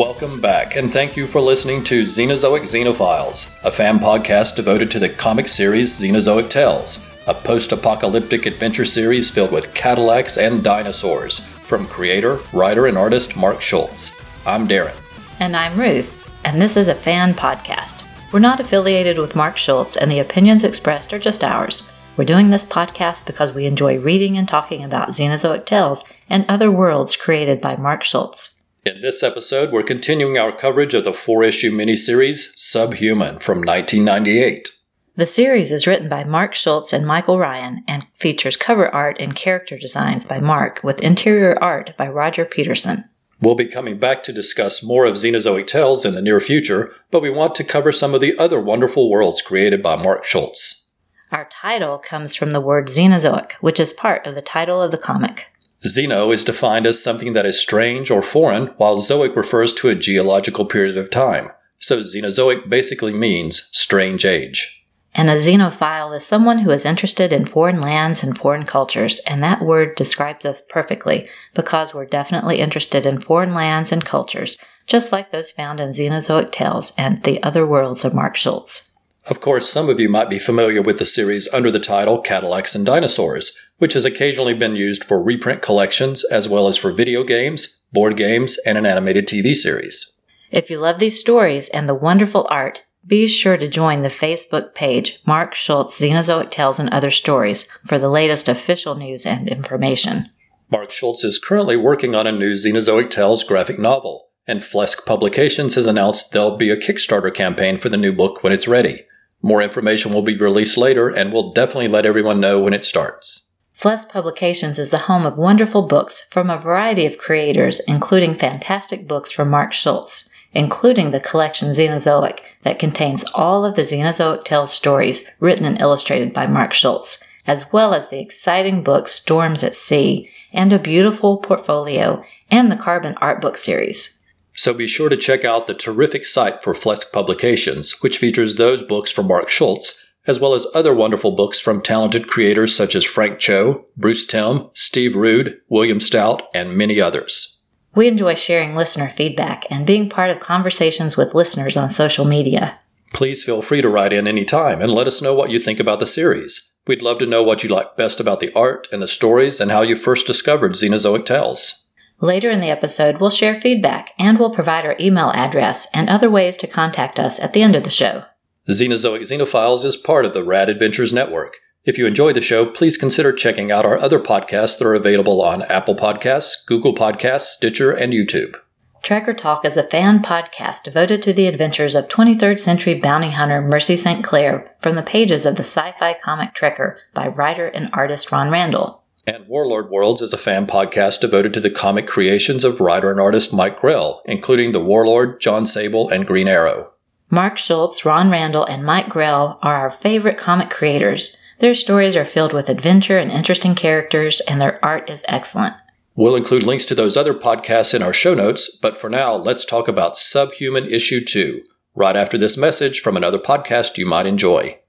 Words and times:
Welcome 0.00 0.40
back, 0.40 0.76
and 0.76 0.90
thank 0.90 1.14
you 1.14 1.26
for 1.26 1.42
listening 1.42 1.84
to 1.84 2.00
Xenozoic 2.00 2.62
Xenophiles, 2.62 3.62
a 3.62 3.70
fan 3.70 3.98
podcast 3.98 4.56
devoted 4.56 4.90
to 4.92 4.98
the 4.98 5.10
comic 5.10 5.46
series 5.46 5.92
Xenozoic 5.92 6.48
Tales, 6.48 7.06
a 7.26 7.34
post 7.34 7.70
apocalyptic 7.72 8.46
adventure 8.46 8.86
series 8.86 9.28
filled 9.28 9.52
with 9.52 9.74
Cadillacs 9.74 10.38
and 10.38 10.64
dinosaurs, 10.64 11.46
from 11.66 11.86
creator, 11.86 12.40
writer, 12.54 12.86
and 12.86 12.96
artist 12.96 13.36
Mark 13.36 13.60
Schultz. 13.60 14.18
I'm 14.46 14.66
Darren. 14.66 14.96
And 15.38 15.54
I'm 15.54 15.78
Ruth, 15.78 16.18
and 16.44 16.62
this 16.62 16.78
is 16.78 16.88
a 16.88 16.94
fan 16.94 17.34
podcast. 17.34 18.02
We're 18.32 18.38
not 18.38 18.58
affiliated 18.58 19.18
with 19.18 19.36
Mark 19.36 19.58
Schultz, 19.58 19.98
and 19.98 20.10
the 20.10 20.20
opinions 20.20 20.64
expressed 20.64 21.12
are 21.12 21.18
just 21.18 21.44
ours. 21.44 21.84
We're 22.16 22.24
doing 22.24 22.48
this 22.48 22.64
podcast 22.64 23.26
because 23.26 23.52
we 23.52 23.66
enjoy 23.66 23.98
reading 23.98 24.38
and 24.38 24.48
talking 24.48 24.82
about 24.82 25.10
Xenozoic 25.10 25.66
tales 25.66 26.06
and 26.30 26.46
other 26.48 26.70
worlds 26.70 27.16
created 27.16 27.60
by 27.60 27.76
Mark 27.76 28.02
Schultz. 28.02 28.59
In 28.82 29.02
this 29.02 29.22
episode, 29.22 29.72
we're 29.72 29.82
continuing 29.82 30.38
our 30.38 30.52
coverage 30.52 30.94
of 30.94 31.04
the 31.04 31.12
four 31.12 31.44
issue 31.44 31.70
miniseries 31.70 32.54
Subhuman 32.56 33.38
from 33.38 33.58
1998. 33.58 34.70
The 35.16 35.26
series 35.26 35.70
is 35.70 35.86
written 35.86 36.08
by 36.08 36.24
Mark 36.24 36.54
Schultz 36.54 36.94
and 36.94 37.06
Michael 37.06 37.38
Ryan 37.38 37.84
and 37.86 38.06
features 38.16 38.56
cover 38.56 38.88
art 38.88 39.18
and 39.20 39.36
character 39.36 39.76
designs 39.76 40.24
by 40.24 40.40
Mark 40.40 40.80
with 40.82 41.04
interior 41.04 41.62
art 41.62 41.94
by 41.98 42.08
Roger 42.08 42.46
Peterson. 42.46 43.04
We'll 43.38 43.54
be 43.54 43.66
coming 43.66 43.98
back 43.98 44.22
to 44.22 44.32
discuss 44.32 44.82
more 44.82 45.04
of 45.04 45.16
Xenozoic 45.16 45.66
Tales 45.66 46.06
in 46.06 46.14
the 46.14 46.22
near 46.22 46.40
future, 46.40 46.94
but 47.10 47.20
we 47.20 47.28
want 47.28 47.54
to 47.56 47.64
cover 47.64 47.92
some 47.92 48.14
of 48.14 48.22
the 48.22 48.36
other 48.38 48.62
wonderful 48.62 49.10
worlds 49.10 49.42
created 49.42 49.82
by 49.82 49.96
Mark 49.96 50.24
Schultz. 50.24 50.88
Our 51.30 51.46
title 51.50 51.98
comes 51.98 52.34
from 52.34 52.52
the 52.52 52.62
word 52.62 52.88
Xenozoic, 52.88 53.52
which 53.60 53.78
is 53.78 53.92
part 53.92 54.26
of 54.26 54.34
the 54.34 54.40
title 54.40 54.80
of 54.80 54.90
the 54.90 54.98
comic. 54.98 55.48
Xeno 55.84 56.32
is 56.32 56.44
defined 56.44 56.86
as 56.86 57.02
something 57.02 57.32
that 57.32 57.46
is 57.46 57.58
strange 57.58 58.10
or 58.10 58.22
foreign, 58.22 58.66
while 58.76 58.96
Zoic 58.98 59.34
refers 59.34 59.72
to 59.74 59.88
a 59.88 59.94
geological 59.94 60.66
period 60.66 60.98
of 60.98 61.10
time. 61.10 61.50
So 61.78 62.00
Xenozoic 62.00 62.68
basically 62.68 63.14
means 63.14 63.70
strange 63.72 64.26
age. 64.26 64.76
And 65.14 65.28
a 65.28 65.34
xenophile 65.34 66.14
is 66.14 66.24
someone 66.24 66.58
who 66.58 66.70
is 66.70 66.84
interested 66.84 67.32
in 67.32 67.46
foreign 67.46 67.80
lands 67.80 68.22
and 68.22 68.38
foreign 68.38 68.64
cultures, 68.64 69.18
and 69.20 69.42
that 69.42 69.62
word 69.62 69.96
describes 69.96 70.44
us 70.46 70.60
perfectly 70.60 71.28
because 71.54 71.92
we're 71.92 72.04
definitely 72.04 72.60
interested 72.60 73.04
in 73.04 73.20
foreign 73.20 73.52
lands 73.52 73.90
and 73.90 74.04
cultures, 74.04 74.56
just 74.86 75.10
like 75.10 75.32
those 75.32 75.50
found 75.50 75.80
in 75.80 75.90
Xenozoic 75.90 76.52
Tales 76.52 76.92
and 76.96 77.22
the 77.24 77.42
other 77.42 77.66
worlds 77.66 78.04
of 78.04 78.14
Mark 78.14 78.36
Schultz. 78.36 78.89
Of 79.30 79.40
course, 79.40 79.70
some 79.70 79.88
of 79.88 80.00
you 80.00 80.08
might 80.08 80.28
be 80.28 80.40
familiar 80.40 80.82
with 80.82 80.98
the 80.98 81.06
series 81.06 81.48
under 81.52 81.70
the 81.70 81.78
title 81.78 82.20
Cadillacs 82.20 82.74
and 82.74 82.84
Dinosaurs, 82.84 83.56
which 83.78 83.92
has 83.92 84.04
occasionally 84.04 84.54
been 84.54 84.74
used 84.74 85.04
for 85.04 85.22
reprint 85.22 85.62
collections 85.62 86.24
as 86.24 86.48
well 86.48 86.66
as 86.66 86.76
for 86.76 86.90
video 86.90 87.22
games, 87.22 87.86
board 87.92 88.16
games, 88.16 88.58
and 88.66 88.76
an 88.76 88.86
animated 88.86 89.28
TV 89.28 89.54
series. 89.54 90.20
If 90.50 90.68
you 90.68 90.78
love 90.78 90.98
these 90.98 91.20
stories 91.20 91.68
and 91.68 91.88
the 91.88 91.94
wonderful 91.94 92.48
art, 92.50 92.84
be 93.06 93.28
sure 93.28 93.56
to 93.56 93.68
join 93.68 94.02
the 94.02 94.08
Facebook 94.08 94.74
page 94.74 95.20
Mark 95.24 95.54
Schultz 95.54 96.00
Xenozoic 96.00 96.50
Tales 96.50 96.80
and 96.80 96.90
Other 96.90 97.10
Stories 97.12 97.70
for 97.84 98.00
the 98.00 98.10
latest 98.10 98.48
official 98.48 98.96
news 98.96 99.24
and 99.24 99.48
information. 99.48 100.28
Mark 100.72 100.90
Schultz 100.90 101.22
is 101.22 101.38
currently 101.38 101.76
working 101.76 102.16
on 102.16 102.26
a 102.26 102.32
new 102.32 102.54
Xenozoic 102.54 103.10
Tales 103.10 103.44
graphic 103.44 103.78
novel, 103.78 104.30
and 104.48 104.60
Flesk 104.60 105.06
Publications 105.06 105.76
has 105.76 105.86
announced 105.86 106.32
there'll 106.32 106.56
be 106.56 106.70
a 106.70 106.76
Kickstarter 106.76 107.32
campaign 107.32 107.78
for 107.78 107.88
the 107.88 107.96
new 107.96 108.12
book 108.12 108.42
when 108.42 108.52
it's 108.52 108.66
ready. 108.66 109.04
More 109.42 109.62
information 109.62 110.12
will 110.12 110.22
be 110.22 110.36
released 110.36 110.76
later, 110.76 111.08
and 111.08 111.32
we'll 111.32 111.52
definitely 111.52 111.88
let 111.88 112.06
everyone 112.06 112.40
know 112.40 112.60
when 112.60 112.74
it 112.74 112.84
starts. 112.84 113.46
Flesk 113.74 114.08
Publications 114.08 114.78
is 114.78 114.90
the 114.90 114.98
home 114.98 115.24
of 115.24 115.38
wonderful 115.38 115.86
books 115.86 116.26
from 116.30 116.50
a 116.50 116.58
variety 116.58 117.06
of 117.06 117.18
creators, 117.18 117.80
including 117.80 118.36
fantastic 118.36 119.08
books 119.08 119.30
from 119.30 119.48
Mark 119.48 119.72
Schultz 119.72 120.30
including 120.52 121.10
the 121.10 121.20
collection 121.20 121.68
Xenozoic 121.68 122.40
that 122.62 122.78
contains 122.78 123.24
all 123.34 123.64
of 123.64 123.76
the 123.76 123.82
Xenozoic 123.82 124.44
Tales 124.44 124.72
stories 124.72 125.28
written 125.38 125.64
and 125.64 125.80
illustrated 125.80 126.32
by 126.32 126.46
Mark 126.46 126.72
Schultz, 126.72 127.22
as 127.46 127.72
well 127.72 127.94
as 127.94 128.08
the 128.08 128.20
exciting 128.20 128.82
book 128.82 129.08
Storms 129.08 129.62
at 129.62 129.76
Sea 129.76 130.28
and 130.52 130.72
a 130.72 130.78
beautiful 130.78 131.38
portfolio 131.38 132.24
and 132.50 132.70
the 132.70 132.76
Carbon 132.76 133.14
Art 133.20 133.40
Book 133.40 133.56
series. 133.56 134.19
So 134.60 134.74
be 134.74 134.86
sure 134.86 135.08
to 135.08 135.16
check 135.16 135.42
out 135.42 135.66
the 135.66 135.72
terrific 135.72 136.26
site 136.26 136.62
for 136.62 136.74
Flesk 136.74 137.12
Publications, 137.12 138.02
which 138.02 138.18
features 138.18 138.56
those 138.56 138.82
books 138.82 139.10
from 139.10 139.26
Mark 139.26 139.48
Schultz, 139.48 140.06
as 140.26 140.38
well 140.38 140.52
as 140.52 140.66
other 140.74 140.94
wonderful 140.94 141.30
books 141.30 141.58
from 141.58 141.80
talented 141.80 142.26
creators 142.28 142.76
such 142.76 142.94
as 142.94 143.02
Frank 143.02 143.38
Cho, 143.38 143.86
Bruce 143.96 144.26
Timm, 144.26 144.68
Steve 144.74 145.16
Rude, 145.16 145.58
William 145.70 145.98
Stout, 145.98 146.42
and 146.54 146.76
many 146.76 147.00
others. 147.00 147.62
We 147.94 148.06
enjoy 148.06 148.34
sharing 148.34 148.74
listener 148.74 149.08
feedback 149.08 149.64
and 149.70 149.86
being 149.86 150.10
part 150.10 150.28
of 150.28 150.40
conversations 150.40 151.16
with 151.16 151.34
listeners 151.34 151.78
on 151.78 151.88
social 151.88 152.26
media. 152.26 152.78
Please 153.14 153.42
feel 153.42 153.62
free 153.62 153.80
to 153.80 153.88
write 153.88 154.12
in 154.12 154.28
anytime 154.28 154.82
and 154.82 154.92
let 154.92 155.06
us 155.06 155.22
know 155.22 155.34
what 155.34 155.48
you 155.48 155.58
think 155.58 155.80
about 155.80 156.00
the 156.00 156.06
series. 156.06 156.76
We'd 156.86 157.00
love 157.00 157.18
to 157.20 157.26
know 157.26 157.42
what 157.42 157.64
you 157.64 157.70
like 157.70 157.96
best 157.96 158.20
about 158.20 158.40
the 158.40 158.52
art 158.52 158.88
and 158.92 159.00
the 159.00 159.08
stories 159.08 159.58
and 159.58 159.70
how 159.70 159.80
you 159.80 159.96
first 159.96 160.26
discovered 160.26 160.72
Xenozoic 160.72 161.24
Tales. 161.24 161.89
Later 162.22 162.50
in 162.50 162.60
the 162.60 162.70
episode, 162.70 163.18
we'll 163.18 163.30
share 163.30 163.58
feedback 163.58 164.12
and 164.18 164.38
we'll 164.38 164.54
provide 164.54 164.84
our 164.84 164.96
email 165.00 165.30
address 165.30 165.88
and 165.94 166.10
other 166.10 166.30
ways 166.30 166.56
to 166.58 166.66
contact 166.66 167.18
us 167.18 167.40
at 167.40 167.54
the 167.54 167.62
end 167.62 167.74
of 167.74 167.82
the 167.82 167.90
show. 167.90 168.24
Xenozoic 168.68 169.20
Xenophiles 169.20 169.84
is 169.86 169.96
part 169.96 170.26
of 170.26 170.34
the 170.34 170.44
Rad 170.44 170.68
Adventures 170.68 171.14
Network. 171.14 171.56
If 171.84 171.96
you 171.96 172.06
enjoy 172.06 172.34
the 172.34 172.42
show, 172.42 172.66
please 172.66 172.98
consider 172.98 173.32
checking 173.32 173.72
out 173.72 173.86
our 173.86 173.98
other 173.98 174.20
podcasts 174.20 174.78
that 174.78 174.86
are 174.86 174.94
available 174.94 175.40
on 175.40 175.62
Apple 175.62 175.96
Podcasts, 175.96 176.66
Google 176.66 176.94
Podcasts, 176.94 177.46
Stitcher, 177.46 177.90
and 177.90 178.12
YouTube. 178.12 178.56
Trekker 179.02 179.34
Talk 179.34 179.64
is 179.64 179.78
a 179.78 179.82
fan 179.82 180.22
podcast 180.22 180.82
devoted 180.82 181.22
to 181.22 181.32
the 181.32 181.46
adventures 181.46 181.94
of 181.94 182.08
23rd 182.08 182.60
century 182.60 183.00
bounty 183.00 183.30
hunter 183.30 183.62
Mercy 183.62 183.96
St. 183.96 184.22
Clair 184.22 184.76
from 184.80 184.94
the 184.94 185.02
pages 185.02 185.46
of 185.46 185.56
the 185.56 185.64
sci 185.64 185.94
fi 185.98 186.14
comic 186.22 186.54
Trekker 186.54 186.96
by 187.14 187.28
writer 187.28 187.66
and 187.66 187.88
artist 187.94 188.30
Ron 188.30 188.50
Randall. 188.50 188.99
And 189.26 189.46
Warlord 189.46 189.90
Worlds 189.90 190.22
is 190.22 190.32
a 190.32 190.38
fan 190.38 190.66
podcast 190.66 191.20
devoted 191.20 191.52
to 191.54 191.60
the 191.60 191.70
comic 191.70 192.06
creations 192.06 192.64
of 192.64 192.80
writer 192.80 193.10
and 193.10 193.20
artist 193.20 193.52
Mike 193.52 193.80
Grell, 193.80 194.22
including 194.24 194.72
The 194.72 194.82
Warlord, 194.82 195.40
John 195.40 195.66
Sable, 195.66 196.08
and 196.08 196.26
Green 196.26 196.48
Arrow. 196.48 196.90
Mark 197.28 197.58
Schultz, 197.58 198.04
Ron 198.04 198.30
Randall, 198.30 198.64
and 198.64 198.84
Mike 198.84 199.08
Grell 199.08 199.58
are 199.62 199.76
our 199.76 199.90
favorite 199.90 200.38
comic 200.38 200.70
creators. 200.70 201.40
Their 201.60 201.74
stories 201.74 202.16
are 202.16 202.24
filled 202.24 202.52
with 202.52 202.68
adventure 202.68 203.18
and 203.18 203.30
interesting 203.30 203.74
characters, 203.74 204.40
and 204.48 204.60
their 204.60 204.84
art 204.84 205.08
is 205.08 205.24
excellent. 205.28 205.74
We'll 206.16 206.34
include 206.34 206.64
links 206.64 206.86
to 206.86 206.94
those 206.94 207.16
other 207.16 207.34
podcasts 207.34 207.94
in 207.94 208.02
our 208.02 208.12
show 208.12 208.34
notes, 208.34 208.76
but 208.82 208.96
for 208.96 209.08
now, 209.08 209.36
let's 209.36 209.64
talk 209.64 209.86
about 209.86 210.16
Subhuman 210.16 210.86
Issue 210.86 211.24
2, 211.24 211.62
right 211.94 212.16
after 212.16 212.36
this 212.36 212.56
message 212.56 213.00
from 213.00 213.16
another 213.16 213.38
podcast 213.38 213.96
you 213.96 214.06
might 214.06 214.26
enjoy. 214.26 214.79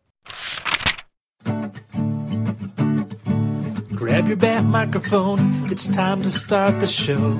Your 4.32 4.38
bat 4.38 4.64
microphone, 4.64 5.70
it's 5.70 5.90
time 5.90 6.24
to 6.24 6.32
start 6.32 6.80
the 6.80 6.88
show. 6.88 7.38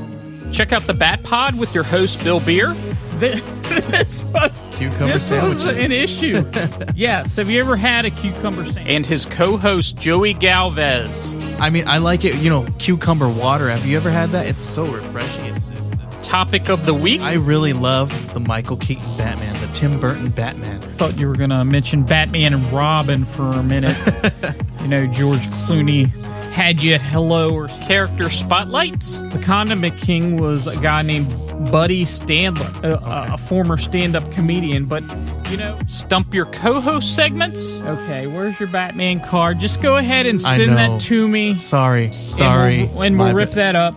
Check 0.52 0.74
out 0.74 0.82
the 0.82 0.94
Bat 0.94 1.24
Pod 1.24 1.58
with 1.58 1.74
your 1.74 1.86
host, 1.86 2.22
Bill 2.22 2.42
Beer. 2.42 2.74
this 3.22 4.22
was 4.34 4.68
Cucumber 4.74 5.14
this 5.14 5.30
sandwiches. 5.30 5.66
was 5.66 5.86
an 5.86 5.94
issue. 5.94 6.44
yes. 6.96 7.38
Have 7.38 7.50
you 7.50 7.62
ever 7.62 7.78
had 7.78 8.04
a 8.04 8.10
cucumber 8.10 8.66
sandwich? 8.66 8.94
And 8.94 9.06
his 9.06 9.26
co-host 9.26 10.02
Joey 10.02 10.34
Galvez. 10.34 11.34
I 11.62 11.70
mean, 11.70 11.88
I 11.88 12.00
like 12.00 12.26
it. 12.26 12.36
You 12.36 12.50
know, 12.50 12.66
cucumber 12.78 13.30
water. 13.30 13.70
Have 13.70 13.86
you 13.86 13.96
ever 13.96 14.10
had 14.10 14.32
that? 14.32 14.48
It's 14.48 14.64
so 14.64 14.84
refreshing. 14.84 15.46
It's, 15.46 15.70
it's, 15.70 16.28
Topic 16.28 16.70
of 16.70 16.86
the 16.86 16.94
week. 16.94 17.22
I 17.22 17.36
really 17.36 17.72
love 17.72 18.34
the 18.34 18.42
Michael 18.42 18.76
Keaton 18.76 19.18
Batman, 19.18 19.62
the 19.62 19.74
Tim 19.74 19.98
Burton 19.98 20.30
Batman. 20.30 20.82
thought 20.82 21.18
you 21.18 21.30
were 21.30 21.38
going 21.38 21.50
to 21.52 21.64
mention 21.64 22.04
Batman 22.04 22.54
and 22.54 22.64
Robin 22.66 23.24
for 23.24 23.44
a 23.44 23.64
minute. 23.64 23.98
you 24.82 24.88
know, 24.88 25.08
George 25.08 25.40
Clooney 25.40 26.10
had 26.52 26.82
you 26.82 27.00
hello 27.00 27.54
or 27.54 27.68
character 27.68 28.30
spotlights. 28.30 29.20
The 29.20 29.40
Condiment 29.40 29.98
King 29.98 30.38
was 30.38 30.68
a 30.68 30.78
guy 30.78 31.02
named 31.02 31.30
Buddy 31.72 32.06
Standler, 32.06 32.84
a, 32.84 33.34
a 33.34 33.38
former 33.38 33.78
stand-up 33.78 34.30
comedian, 34.32 34.86
but 34.86 35.02
you 35.50 35.58
know, 35.58 35.80
stump 35.88 36.34
your 36.34 36.46
co-host 36.46 37.16
segments. 37.16 37.82
Okay, 37.84 38.28
where's 38.28 38.60
your 38.60 38.70
Batman 38.70 39.22
card? 39.22 39.60
Just 39.60 39.82
go 39.82 39.98
ahead 39.98 40.26
and 40.26 40.42
send 40.42 40.72
that 40.72 41.00
to 41.02 41.28
me. 41.28 41.56
Sorry, 41.56 42.12
sorry. 42.12 42.82
And 42.82 42.92
we'll, 42.94 43.02
and 43.04 43.20
we'll 43.20 43.34
rip 43.34 43.54
bad. 43.54 43.76
that 43.76 43.76
up. 43.76 43.96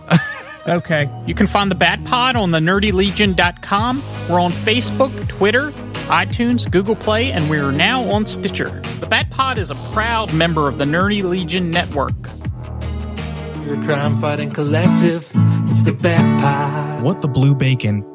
okay. 0.67 1.09
You 1.25 1.35
can 1.35 1.47
find 1.47 1.69
the 1.69 1.75
Bat 1.75 2.05
Pod 2.05 2.35
on 2.35 2.51
the 2.51 2.59
nerdylegion.com. 2.59 4.01
We're 4.29 4.39
on 4.39 4.51
Facebook, 4.51 5.27
Twitter, 5.27 5.71
iTunes, 6.07 6.69
Google 6.71 6.95
Play, 6.95 7.31
and 7.31 7.49
we're 7.49 7.71
now 7.71 8.03
on 8.03 8.25
Stitcher. 8.25 8.69
The 8.99 9.07
Bat 9.07 9.29
Pod 9.29 9.57
is 9.57 9.71
a 9.71 9.75
proud 9.93 10.33
member 10.33 10.69
of 10.69 10.77
the 10.77 10.85
Nerdy 10.85 11.23
Legion 11.23 11.69
Network. 11.69 12.15
Your 13.65 13.83
crime 13.83 14.15
fighting 14.17 14.51
collective, 14.51 15.27
it's 15.71 15.81
the 15.81 15.91
Bat 15.91 16.41
Pod. 16.41 17.03
What 17.03 17.21
the 17.21 17.27
blue 17.27 17.55
bacon? 17.55 18.05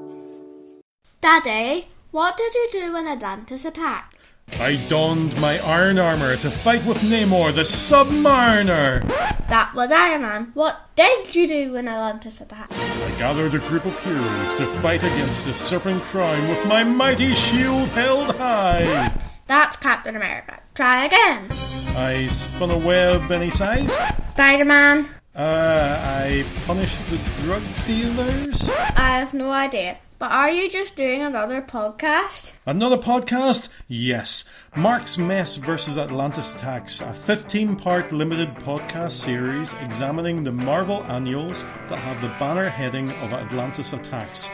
Daddy, 1.21 1.89
what 2.13 2.37
did 2.37 2.55
you 2.55 2.69
do 2.71 2.93
when 2.93 3.09
Atlantis 3.09 3.65
attacked? 3.65 4.17
I 4.61 4.77
donned 4.89 5.39
my 5.41 5.59
iron 5.67 5.99
armor 5.99 6.37
to 6.37 6.51
fight 6.51 6.85
with 6.87 6.99
Namor 6.99 7.53
the 7.53 7.63
Submariner. 7.63 9.07
That 9.49 9.73
was 9.75 9.91
Iron 9.91 10.23
Man. 10.23 10.51
What 10.55 10.89
did 10.95 11.35
you 11.35 11.49
do 11.49 11.73
when 11.73 11.89
Atlantis 11.89 12.41
attacked? 12.41 12.73
I 12.73 13.19
gathered 13.19 13.55
a 13.55 13.59
group 13.59 13.85
of 13.85 13.99
heroes 14.05 14.55
to 14.55 14.67
fight 14.81 15.03
against 15.03 15.49
a 15.49 15.53
Serpent 15.53 16.01
Crown 16.05 16.49
with 16.49 16.65
my 16.67 16.85
mighty 16.85 17.35
shield 17.35 17.89
held 17.89 18.37
high. 18.37 19.13
That's 19.49 19.77
Captain 19.77 20.15
America. 20.15 20.59
Try 20.77 21.07
again. 21.07 21.49
I 21.97 22.29
spun 22.29 22.71
a 22.71 22.79
web 22.79 23.33
any 23.33 23.51
size. 23.51 23.97
Spider 24.29 24.65
Man. 24.65 25.09
Uh, 25.41 25.99
I 26.05 26.45
punished 26.67 27.01
the 27.09 27.17
drug 27.41 27.63
dealers. 27.87 28.69
I 28.69 29.19
have 29.19 29.33
no 29.33 29.51
idea. 29.51 29.97
But 30.19 30.33
are 30.33 30.51
you 30.51 30.69
just 30.69 30.97
doing 30.97 31.23
another 31.23 31.63
podcast? 31.63 32.53
Another 32.67 32.99
podcast? 32.99 33.71
Yes. 33.89 34.45
Mark's 34.77 35.17
Mess 35.17 35.57
versus 35.57 35.97
Atlantis 35.97 36.55
Attacks, 36.55 37.01
a 37.01 37.15
15 37.15 37.77
part 37.77 38.13
limited 38.13 38.55
podcast 38.57 39.13
series 39.13 39.73
examining 39.81 40.45
the 40.45 40.53
Marvel 40.53 41.03
annuals 41.05 41.63
that 41.89 41.99
have 41.99 42.21
the 42.21 42.37
banner 42.39 42.69
heading 42.69 43.11
of 43.11 43.33
Atlantis 43.33 43.95
Attacks. 43.95 44.51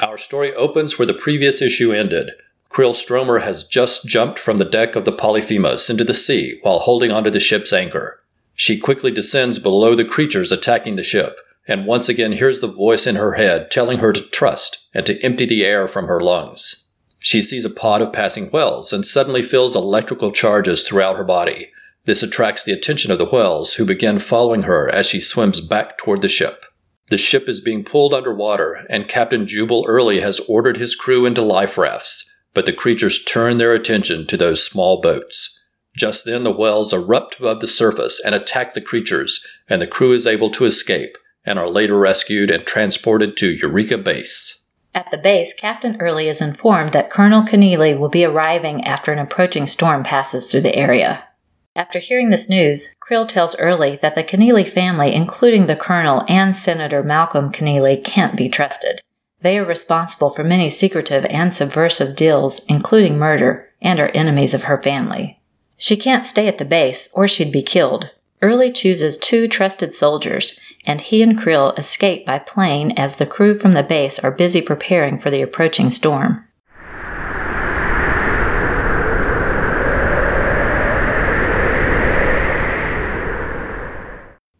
Our 0.01 0.08
story 0.19 0.53
opens 0.53 0.97
where 0.97 1.05
the 1.05 1.13
previous 1.13 1.61
issue 1.61 1.91
ended. 1.91 2.31
Krill 2.69 2.93
Stromer 2.93 3.39
has 3.39 3.63
just 3.63 4.05
jumped 4.05 4.37
from 4.37 4.57
the 4.57 4.65
deck 4.65 4.95
of 4.95 5.05
the 5.05 5.11
Polyphemus 5.11 5.89
into 5.89 6.03
the 6.03 6.13
sea 6.13 6.59
while 6.61 6.79
holding 6.79 7.11
onto 7.11 7.29
the 7.29 7.39
ship's 7.39 7.73
anchor. 7.73 8.21
She 8.53 8.77
quickly 8.77 9.11
descends 9.11 9.57
below 9.57 9.95
the 9.95 10.05
creatures 10.05 10.51
attacking 10.51 10.95
the 10.95 11.03
ship, 11.03 11.37
and 11.67 11.85
once 11.85 12.09
again 12.09 12.33
hears 12.33 12.59
the 12.59 12.67
voice 12.67 13.07
in 13.07 13.15
her 13.15 13.33
head 13.33 13.71
telling 13.71 13.99
her 13.99 14.13
to 14.13 14.21
trust 14.21 14.87
and 14.93 15.05
to 15.05 15.19
empty 15.23 15.45
the 15.45 15.65
air 15.65 15.87
from 15.87 16.07
her 16.07 16.19
lungs. 16.19 16.89
She 17.19 17.41
sees 17.41 17.65
a 17.65 17.69
pod 17.69 18.01
of 18.01 18.13
passing 18.13 18.49
whales 18.49 18.93
and 18.93 19.05
suddenly 19.05 19.41
feels 19.41 19.75
electrical 19.75 20.31
charges 20.31 20.83
throughout 20.83 21.17
her 21.17 21.23
body. 21.23 21.71
This 22.05 22.23
attracts 22.23 22.63
the 22.63 22.71
attention 22.71 23.11
of 23.11 23.17
the 23.17 23.25
whales, 23.25 23.73
who 23.73 23.85
begin 23.85 24.19
following 24.19 24.63
her 24.63 24.89
as 24.89 25.05
she 25.05 25.19
swims 25.19 25.61
back 25.61 25.97
toward 25.97 26.21
the 26.21 26.29
ship. 26.29 26.65
The 27.09 27.17
ship 27.17 27.49
is 27.49 27.59
being 27.59 27.83
pulled 27.83 28.13
underwater, 28.13 28.85
and 28.89 29.07
Captain 29.07 29.47
Jubal 29.47 29.85
Early 29.87 30.21
has 30.21 30.39
ordered 30.41 30.77
his 30.77 30.95
crew 30.95 31.25
into 31.25 31.41
life 31.41 31.77
rafts, 31.77 32.35
but 32.53 32.65
the 32.65 32.73
creatures 32.73 33.23
turn 33.23 33.57
their 33.57 33.73
attention 33.73 34.27
to 34.27 34.37
those 34.37 34.63
small 34.63 35.01
boats. 35.01 35.55
Just 35.97 36.25
then, 36.25 36.43
the 36.43 36.51
whales 36.51 36.93
erupt 36.93 37.39
above 37.39 37.61
the 37.61 37.67
surface 37.67 38.21
and 38.23 38.35
attack 38.35 38.73
the 38.73 38.81
creatures, 38.81 39.45
and 39.67 39.81
the 39.81 39.87
crew 39.87 40.11
is 40.11 40.27
able 40.27 40.51
to 40.51 40.65
escape 40.65 41.17
and 41.45 41.57
are 41.57 41.69
later 41.69 41.97
rescued 41.97 42.51
and 42.51 42.65
transported 42.65 43.35
to 43.37 43.49
Eureka 43.49 43.97
Base. 43.97 44.63
At 44.93 45.09
the 45.11 45.17
base, 45.17 45.53
Captain 45.53 45.99
Early 45.99 46.27
is 46.27 46.41
informed 46.41 46.89
that 46.93 47.09
Colonel 47.09 47.43
Keneally 47.43 47.97
will 47.97 48.09
be 48.09 48.25
arriving 48.25 48.83
after 48.85 49.11
an 49.11 49.19
approaching 49.19 49.65
storm 49.65 50.03
passes 50.03 50.49
through 50.49 50.61
the 50.61 50.75
area. 50.75 51.23
After 51.79 51.99
hearing 51.99 52.29
this 52.29 52.49
news, 52.49 52.93
Krill 53.01 53.25
tells 53.25 53.57
Early 53.57 53.99
that 54.01 54.13
the 54.13 54.23
Keneally 54.23 54.67
family, 54.67 55.15
including 55.15 55.67
the 55.67 55.77
Colonel 55.77 56.25
and 56.27 56.53
Senator 56.53 57.01
Malcolm 57.03 57.53
Keneally, 57.53 58.03
can't 58.03 58.35
be 58.35 58.49
trusted. 58.49 59.01
They 59.39 59.57
are 59.57 59.63
responsible 59.63 60.29
for 60.29 60.43
many 60.43 60.69
secretive 60.69 61.23
and 61.29 61.53
subversive 61.53 62.17
deals, 62.17 62.65
including 62.65 63.17
murder, 63.17 63.69
and 63.81 63.97
are 63.97 64.09
enemies 64.09 64.53
of 64.53 64.63
her 64.63 64.83
family. 64.83 65.39
She 65.77 65.95
can't 65.95 66.27
stay 66.27 66.49
at 66.49 66.57
the 66.57 66.65
base, 66.65 67.09
or 67.13 67.29
she'd 67.29 67.53
be 67.53 67.63
killed. 67.63 68.09
Early 68.41 68.73
chooses 68.73 69.15
two 69.15 69.47
trusted 69.47 69.93
soldiers, 69.93 70.59
and 70.85 70.99
he 70.99 71.21
and 71.21 71.39
Krill 71.39 71.79
escape 71.79 72.25
by 72.25 72.39
plane 72.39 72.91
as 72.97 73.15
the 73.15 73.25
crew 73.25 73.55
from 73.55 73.71
the 73.71 73.83
base 73.83 74.19
are 74.19 74.31
busy 74.31 74.61
preparing 74.61 75.17
for 75.17 75.29
the 75.29 75.41
approaching 75.41 75.89
storm. 75.89 76.45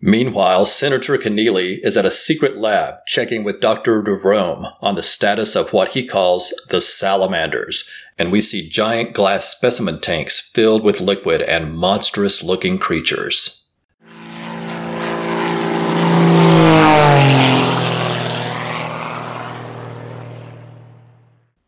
Meanwhile, 0.10 0.66
Senator 0.66 1.20
Keneally 1.20 1.86
is 1.86 1.96
at 1.96 2.04
a 2.04 2.10
secret 2.10 2.58
lab 2.58 3.06
checking 3.06 3.44
with 3.44 3.62
Dr. 3.62 4.02
DeVrome 4.02 4.74
on 4.82 4.96
the 4.96 5.04
status 5.04 5.56
of 5.56 5.72
what 5.72 5.90
he 5.90 6.04
calls 6.04 6.52
the 6.70 6.82
salamanders, 6.82 7.88
and 8.18 8.32
we 8.32 8.42
see 8.42 8.68
giant 8.68 9.14
glass 9.14 9.56
specimen 9.56 10.02
tanks 10.02 10.40
filled 10.40 10.84
with 10.84 11.00
liquid 11.00 11.44
and 11.44 11.78
monstrous 11.78 12.42
looking 12.42 12.80
creatures. 12.80 13.68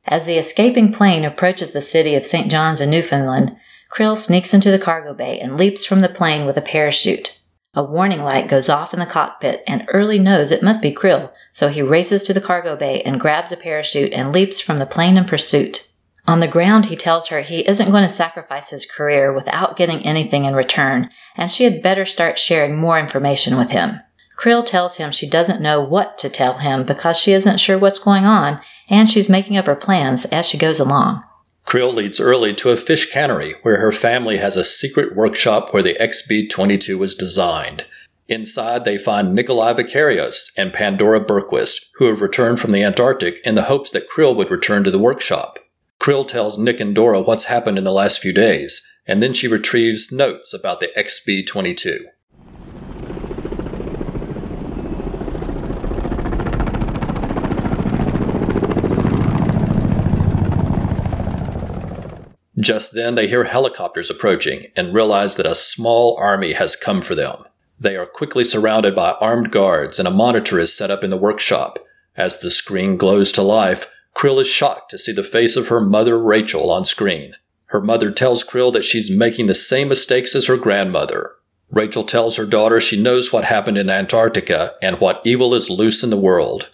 As 0.08 0.26
the 0.26 0.40
escaping 0.40 0.92
plane 0.92 1.24
approaches 1.24 1.74
the 1.74 1.80
city 1.82 2.16
of 2.16 2.26
St. 2.26 2.50
John's 2.50 2.82
in 2.82 2.90
Newfoundland, 2.90 3.56
Krill 3.92 4.18
sneaks 4.18 4.52
into 4.52 4.72
the 4.72 4.80
cargo 4.80 5.14
bay 5.14 5.40
and 5.40 5.58
leaps 5.58 5.86
from 5.86 6.00
the 6.00 6.10
plane 6.10 6.48
with 6.48 6.58
a 6.58 6.62
parachute. 6.62 7.38
A 7.74 7.84
warning 7.84 8.22
light 8.22 8.50
goes 8.50 8.68
off 8.68 8.94
in 8.94 9.00
the 9.00 9.06
cockpit, 9.06 9.64
and 9.66 9.86
Early 9.88 10.20
knows 10.20 10.52
it 10.52 10.62
must 10.62 10.82
be 10.82 10.94
Krill, 10.94 11.34
so 11.54 11.70
he 11.70 11.82
races 11.82 12.24
to 12.24 12.34
the 12.34 12.42
cargo 12.42 12.76
bay 12.76 13.02
and 13.04 13.18
grabs 13.18 13.54
a 13.54 13.58
parachute 13.58 14.12
and 14.12 14.34
leaps 14.34 14.60
from 14.60 14.78
the 14.78 14.86
plane 14.86 15.16
in 15.16 15.24
pursuit. 15.24 15.88
On 16.28 16.42
the 16.42 16.50
ground, 16.50 16.88
he 16.88 16.98
tells 16.98 17.30
her 17.30 17.40
he 17.40 17.66
isn't 17.68 17.90
going 17.90 18.04
to 18.04 18.14
sacrifice 18.14 18.72
his 18.72 18.86
career 18.86 19.32
without 19.32 19.78
getting 19.78 20.06
anything 20.06 20.44
in 20.44 20.54
return, 20.54 21.10
and 21.38 21.50
she 21.50 21.64
had 21.64 21.82
better 21.82 22.04
start 22.04 22.38
sharing 22.38 22.76
more 22.76 23.00
information 23.00 23.58
with 23.58 23.72
him. 23.72 24.02
Krill 24.38 24.66
tells 24.66 24.98
him 24.98 25.12
she 25.12 25.30
doesn't 25.30 25.62
know 25.62 25.80
what 25.80 26.18
to 26.18 26.30
tell 26.30 26.58
him 26.58 26.86
because 26.86 27.16
she 27.18 27.32
isn't 27.32 27.60
sure 27.60 27.80
what's 27.80 28.00
going 28.00 28.26
on, 28.26 28.60
and 28.90 29.10
she's 29.10 29.30
making 29.30 29.56
up 29.56 29.66
her 29.66 29.76
plans 29.76 30.26
as 30.26 30.46
she 30.46 30.58
goes 30.58 30.82
along. 30.82 31.24
Krill 31.66 31.94
leads 31.94 32.20
Early 32.20 32.54
to 32.56 32.72
a 32.72 32.78
fish 32.78 33.12
cannery 33.12 33.56
where 33.62 33.78
her 33.78 33.92
family 33.92 34.38
has 34.38 34.56
a 34.56 34.64
secret 34.64 35.16
workshop 35.16 35.74
where 35.74 35.84
the 35.84 35.96
XB 36.00 36.50
22 36.50 36.98
was 36.98 37.16
designed. 37.16 37.86
Inside, 38.28 38.86
they 38.86 38.98
find 38.98 39.34
Nikolai 39.34 39.74
Vicarios 39.74 40.52
and 40.58 40.74
Pandora 40.74 41.20
Berquist, 41.20 41.88
who 41.96 42.06
have 42.06 42.22
returned 42.22 42.60
from 42.60 42.72
the 42.72 42.84
Antarctic 42.84 43.40
in 43.46 43.56
the 43.56 43.64
hopes 43.64 43.92
that 43.92 44.10
Krill 44.10 44.36
would 44.36 44.50
return 44.50 44.84
to 44.84 44.92
the 44.92 45.00
workshop. 45.00 45.60
Krill 46.00 46.28
tells 46.28 46.58
Nick 46.58 46.80
and 46.80 46.96
Dora 46.96 47.22
what's 47.22 47.46
happened 47.46 47.78
in 47.78 47.84
the 47.84 47.92
last 47.92 48.20
few 48.20 48.34
days, 48.34 48.88
and 49.06 49.22
then 49.22 49.34
she 49.34 49.48
retrieves 49.48 50.12
notes 50.12 50.54
about 50.54 50.80
the 50.80 50.90
XB 50.98 51.46
22. 51.46 52.06
Just 62.62 62.94
then, 62.94 63.16
they 63.16 63.28
hear 63.28 63.44
helicopters 63.44 64.10
approaching 64.10 64.68
and 64.76 64.94
realize 64.94 65.36
that 65.36 65.46
a 65.46 65.56
small 65.56 66.16
army 66.18 66.54
has 66.54 66.76
come 66.76 67.02
for 67.02 67.16
them. 67.16 67.44
They 67.80 67.98
are 67.98 68.06
quickly 68.06 68.44
surrounded 68.44 68.96
by 68.96 69.14
armed 69.14 69.52
guards, 69.52 69.98
and 69.98 70.08
a 70.08 70.12
monitor 70.12 70.60
is 70.60 70.74
set 70.74 70.92
up 70.92 71.04
in 71.04 71.10
the 71.10 71.18
workshop. 71.18 71.80
As 72.16 72.40
the 72.40 72.52
screen 72.52 72.96
glows 72.96 73.32
to 73.34 73.42
life, 73.42 73.90
Krill 74.16 74.40
is 74.40 74.48
shocked 74.48 74.92
to 74.92 75.00
see 75.00 75.12
the 75.12 75.24
face 75.24 75.56
of 75.56 75.70
her 75.70 75.82
mother, 75.82 76.20
Rachel, 76.20 76.70
on 76.70 76.86
screen. 76.86 77.34
Her 77.68 77.82
mother 77.82 78.12
tells 78.12 78.44
Krill 78.44 78.72
that 78.74 78.86
she's 78.86 79.10
making 79.10 79.48
the 79.48 79.56
same 79.56 79.88
mistakes 79.88 80.36
as 80.36 80.46
her 80.46 80.58
grandmother. 80.58 81.32
Rachel 81.72 82.04
tells 82.04 82.36
her 82.36 82.46
daughter 82.46 82.80
she 82.80 83.02
knows 83.02 83.34
what 83.34 83.46
happened 83.46 83.78
in 83.80 83.90
Antarctica 83.90 84.74
and 84.82 85.00
what 85.00 85.22
evil 85.24 85.56
is 85.56 85.70
loose 85.70 86.04
in 86.04 86.12
the 86.12 86.18
world. 86.18 86.70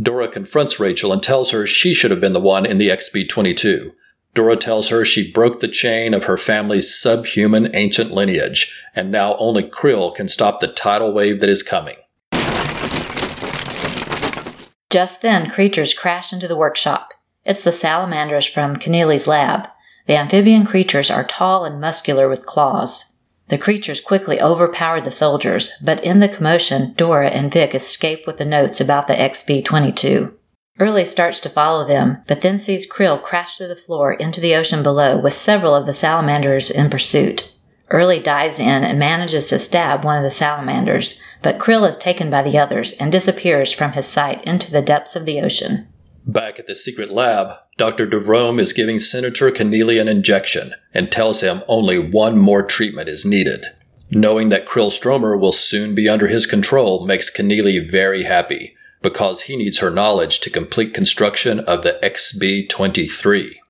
Dora 0.00 0.28
confronts 0.28 0.78
Rachel 0.78 1.12
and 1.12 1.22
tells 1.22 1.50
her 1.50 1.66
she 1.66 1.94
should 1.94 2.12
have 2.12 2.20
been 2.20 2.34
the 2.34 2.40
one 2.40 2.64
in 2.64 2.78
the 2.78 2.90
XB 2.90 3.28
22. 3.28 3.92
Dora 4.34 4.56
tells 4.56 4.88
her 4.88 5.04
she 5.04 5.30
broke 5.30 5.60
the 5.60 5.68
chain 5.68 6.14
of 6.14 6.24
her 6.24 6.38
family's 6.38 6.98
subhuman 6.98 7.74
ancient 7.74 8.12
lineage, 8.12 8.74
and 8.94 9.10
now 9.10 9.36
only 9.36 9.62
Krill 9.62 10.14
can 10.14 10.26
stop 10.26 10.60
the 10.60 10.68
tidal 10.68 11.12
wave 11.12 11.40
that 11.40 11.50
is 11.50 11.62
coming. 11.62 11.96
Just 14.88 15.22
then, 15.22 15.50
creatures 15.50 15.94
crash 15.94 16.32
into 16.32 16.48
the 16.48 16.56
workshop. 16.56 17.12
It's 17.44 17.64
the 17.64 17.72
salamanders 17.72 18.46
from 18.46 18.76
Kenealy's 18.76 19.26
lab. 19.26 19.68
The 20.06 20.16
amphibian 20.16 20.64
creatures 20.64 21.10
are 21.10 21.24
tall 21.24 21.64
and 21.64 21.80
muscular 21.80 22.28
with 22.28 22.46
claws. 22.46 23.12
The 23.48 23.58
creatures 23.58 24.00
quickly 24.00 24.40
overpower 24.40 25.00
the 25.00 25.10
soldiers, 25.10 25.72
but 25.84 26.02
in 26.02 26.20
the 26.20 26.28
commotion, 26.28 26.94
Dora 26.94 27.28
and 27.28 27.52
Vic 27.52 27.74
escape 27.74 28.26
with 28.26 28.38
the 28.38 28.44
notes 28.44 28.80
about 28.80 29.08
the 29.08 29.14
XB 29.14 29.64
22. 29.64 30.34
Early 30.80 31.04
starts 31.04 31.38
to 31.40 31.48
follow 31.48 31.86
them, 31.86 32.18
but 32.26 32.40
then 32.40 32.58
sees 32.58 32.90
Krill 32.90 33.20
crash 33.22 33.58
to 33.58 33.68
the 33.68 33.76
floor 33.76 34.14
into 34.14 34.40
the 34.40 34.54
ocean 34.54 34.82
below 34.82 35.16
with 35.16 35.34
several 35.34 35.74
of 35.74 35.86
the 35.86 35.94
salamanders 35.94 36.70
in 36.70 36.90
pursuit. 36.90 37.54
Early 37.90 38.18
dives 38.18 38.58
in 38.58 38.82
and 38.82 38.98
manages 38.98 39.48
to 39.48 39.58
stab 39.58 40.02
one 40.02 40.16
of 40.16 40.22
the 40.22 40.30
salamanders, 40.30 41.20
but 41.42 41.58
Krill 41.58 41.86
is 41.86 41.96
taken 41.98 42.30
by 42.30 42.42
the 42.42 42.56
others 42.56 42.94
and 42.94 43.12
disappears 43.12 43.72
from 43.72 43.92
his 43.92 44.06
sight 44.06 44.42
into 44.44 44.70
the 44.70 44.80
depths 44.80 45.14
of 45.14 45.26
the 45.26 45.40
ocean. 45.40 45.88
Back 46.24 46.58
at 46.58 46.66
the 46.66 46.74
secret 46.74 47.10
lab, 47.10 47.58
Dr. 47.76 48.06
DeVrome 48.06 48.58
is 48.58 48.72
giving 48.72 48.98
Senator 48.98 49.50
Kenealy 49.50 50.00
an 50.00 50.08
injection 50.08 50.74
and 50.94 51.12
tells 51.12 51.42
him 51.42 51.62
only 51.68 51.98
one 51.98 52.38
more 52.38 52.62
treatment 52.62 53.10
is 53.10 53.26
needed. 53.26 53.66
Knowing 54.10 54.48
that 54.48 54.66
Krill 54.66 54.90
Stromer 54.90 55.36
will 55.36 55.52
soon 55.52 55.94
be 55.94 56.08
under 56.08 56.28
his 56.28 56.46
control 56.46 57.04
makes 57.06 57.30
Kenealy 57.30 57.90
very 57.90 58.22
happy, 58.22 58.74
because 59.02 59.42
he 59.42 59.56
needs 59.56 59.78
her 59.78 59.90
knowledge 59.90 60.40
to 60.40 60.50
complete 60.50 60.94
construction 60.94 61.60
of 61.60 61.82
the 61.82 61.98
XB 62.02 62.68
23. 62.68 63.60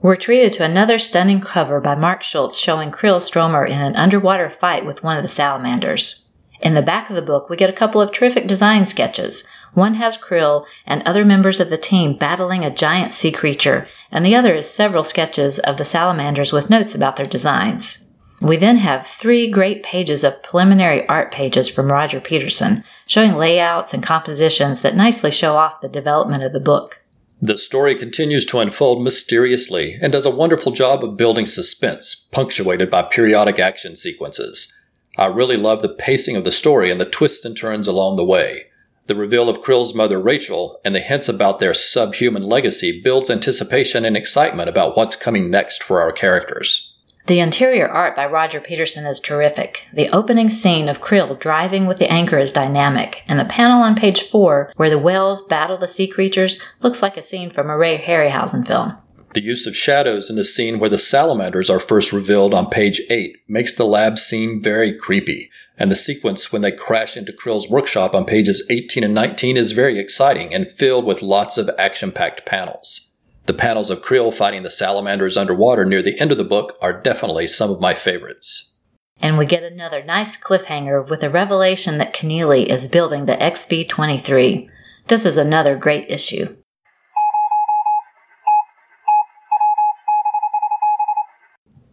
We're 0.00 0.16
treated 0.16 0.52
to 0.54 0.64
another 0.64 0.98
stunning 0.98 1.40
cover 1.40 1.80
by 1.80 1.94
Mark 1.96 2.22
Schultz 2.22 2.56
showing 2.56 2.92
Krill 2.92 3.20
Stromer 3.20 3.64
in 3.66 3.80
an 3.80 3.96
underwater 3.96 4.48
fight 4.48 4.86
with 4.86 5.02
one 5.02 5.16
of 5.16 5.22
the 5.22 5.28
salamanders. 5.28 6.30
In 6.60 6.74
the 6.74 6.82
back 6.82 7.08
of 7.08 7.16
the 7.16 7.22
book, 7.22 7.48
we 7.48 7.56
get 7.56 7.70
a 7.70 7.74
couple 7.74 8.00
of 8.00 8.12
terrific 8.12 8.46
design 8.46 8.86
sketches. 8.86 9.46
One 9.74 9.94
has 9.94 10.16
Krill 10.16 10.64
and 10.86 11.02
other 11.02 11.24
members 11.24 11.60
of 11.60 11.70
the 11.70 11.76
team 11.76 12.16
battling 12.16 12.64
a 12.64 12.74
giant 12.74 13.12
sea 13.12 13.30
creature, 13.30 13.88
and 14.10 14.24
the 14.24 14.34
other 14.34 14.54
is 14.54 14.68
several 14.68 15.04
sketches 15.04 15.58
of 15.60 15.76
the 15.76 15.84
salamanders 15.84 16.52
with 16.52 16.70
notes 16.70 16.94
about 16.94 17.16
their 17.16 17.26
designs. 17.26 18.07
We 18.40 18.56
then 18.56 18.76
have 18.76 19.06
three 19.06 19.50
great 19.50 19.82
pages 19.82 20.22
of 20.22 20.42
preliminary 20.42 21.06
art 21.08 21.32
pages 21.32 21.68
from 21.68 21.90
Roger 21.90 22.20
Peterson, 22.20 22.84
showing 23.06 23.34
layouts 23.34 23.92
and 23.92 24.02
compositions 24.02 24.80
that 24.82 24.96
nicely 24.96 25.32
show 25.32 25.56
off 25.56 25.80
the 25.80 25.88
development 25.88 26.44
of 26.44 26.52
the 26.52 26.60
book. 26.60 27.02
The 27.42 27.58
story 27.58 27.96
continues 27.96 28.44
to 28.46 28.60
unfold 28.60 29.02
mysteriously 29.02 29.98
and 30.00 30.12
does 30.12 30.26
a 30.26 30.30
wonderful 30.30 30.72
job 30.72 31.04
of 31.04 31.16
building 31.16 31.46
suspense, 31.46 32.28
punctuated 32.32 32.90
by 32.90 33.02
periodic 33.02 33.58
action 33.58 33.96
sequences. 33.96 34.74
I 35.16 35.26
really 35.26 35.56
love 35.56 35.82
the 35.82 35.88
pacing 35.88 36.36
of 36.36 36.44
the 36.44 36.52
story 36.52 36.90
and 36.90 37.00
the 37.00 37.04
twists 37.04 37.44
and 37.44 37.56
turns 37.56 37.88
along 37.88 38.16
the 38.16 38.24
way. 38.24 38.66
The 39.08 39.16
reveal 39.16 39.48
of 39.48 39.62
Krill's 39.62 39.94
mother 39.94 40.20
Rachel 40.20 40.80
and 40.84 40.94
the 40.94 41.00
hints 41.00 41.28
about 41.28 41.60
their 41.60 41.74
subhuman 41.74 42.42
legacy 42.42 43.00
builds 43.02 43.30
anticipation 43.30 44.04
and 44.04 44.16
excitement 44.16 44.68
about 44.68 44.96
what's 44.96 45.16
coming 45.16 45.50
next 45.50 45.82
for 45.82 46.00
our 46.00 46.12
characters. 46.12 46.87
The 47.28 47.40
interior 47.40 47.86
art 47.86 48.16
by 48.16 48.24
Roger 48.24 48.58
Peterson 48.58 49.04
is 49.04 49.20
terrific. 49.20 49.84
The 49.92 50.08
opening 50.16 50.48
scene 50.48 50.88
of 50.88 51.02
Krill 51.02 51.38
driving 51.38 51.84
with 51.84 51.98
the 51.98 52.10
anchor 52.10 52.38
is 52.38 52.52
dynamic, 52.52 53.22
and 53.28 53.38
the 53.38 53.44
panel 53.44 53.82
on 53.82 53.96
page 53.96 54.22
4, 54.22 54.72
where 54.76 54.88
the 54.88 54.96
whales 54.96 55.42
battle 55.42 55.76
the 55.76 55.88
sea 55.88 56.06
creatures, 56.08 56.58
looks 56.80 57.02
like 57.02 57.18
a 57.18 57.22
scene 57.22 57.50
from 57.50 57.68
a 57.68 57.76
Ray 57.76 57.98
Harryhausen 57.98 58.66
film. 58.66 58.96
The 59.34 59.42
use 59.42 59.66
of 59.66 59.76
shadows 59.76 60.30
in 60.30 60.36
the 60.36 60.42
scene 60.42 60.78
where 60.78 60.88
the 60.88 60.96
salamanders 60.96 61.68
are 61.68 61.78
first 61.78 62.14
revealed 62.14 62.54
on 62.54 62.70
page 62.70 63.02
8 63.10 63.36
makes 63.46 63.74
the 63.74 63.84
lab 63.84 64.18
seem 64.18 64.62
very 64.62 64.94
creepy, 64.94 65.50
and 65.76 65.90
the 65.90 65.96
sequence 65.96 66.50
when 66.50 66.62
they 66.62 66.72
crash 66.72 67.14
into 67.14 67.34
Krill's 67.34 67.68
workshop 67.68 68.14
on 68.14 68.24
pages 68.24 68.66
18 68.70 69.04
and 69.04 69.12
19 69.12 69.58
is 69.58 69.72
very 69.72 69.98
exciting 69.98 70.54
and 70.54 70.66
filled 70.66 71.04
with 71.04 71.20
lots 71.20 71.58
of 71.58 71.68
action 71.78 72.10
packed 72.10 72.46
panels. 72.46 73.17
The 73.48 73.54
panels 73.54 73.88
of 73.88 74.02
Krill 74.02 74.32
fighting 74.32 74.62
the 74.62 74.68
salamanders 74.68 75.38
underwater 75.38 75.86
near 75.86 76.02
the 76.02 76.20
end 76.20 76.30
of 76.30 76.36
the 76.36 76.44
book 76.44 76.76
are 76.82 76.92
definitely 76.92 77.46
some 77.46 77.70
of 77.70 77.80
my 77.80 77.94
favorites. 77.94 78.76
And 79.22 79.38
we 79.38 79.46
get 79.46 79.62
another 79.62 80.04
nice 80.04 80.36
cliffhanger 80.36 81.08
with 81.08 81.22
a 81.22 81.30
revelation 81.30 81.96
that 81.96 82.14
Kenealy 82.14 82.66
is 82.66 82.86
building 82.86 83.24
the 83.24 83.36
XB 83.36 83.88
23. 83.88 84.68
This 85.06 85.24
is 85.24 85.38
another 85.38 85.76
great 85.76 86.10
issue. 86.10 86.58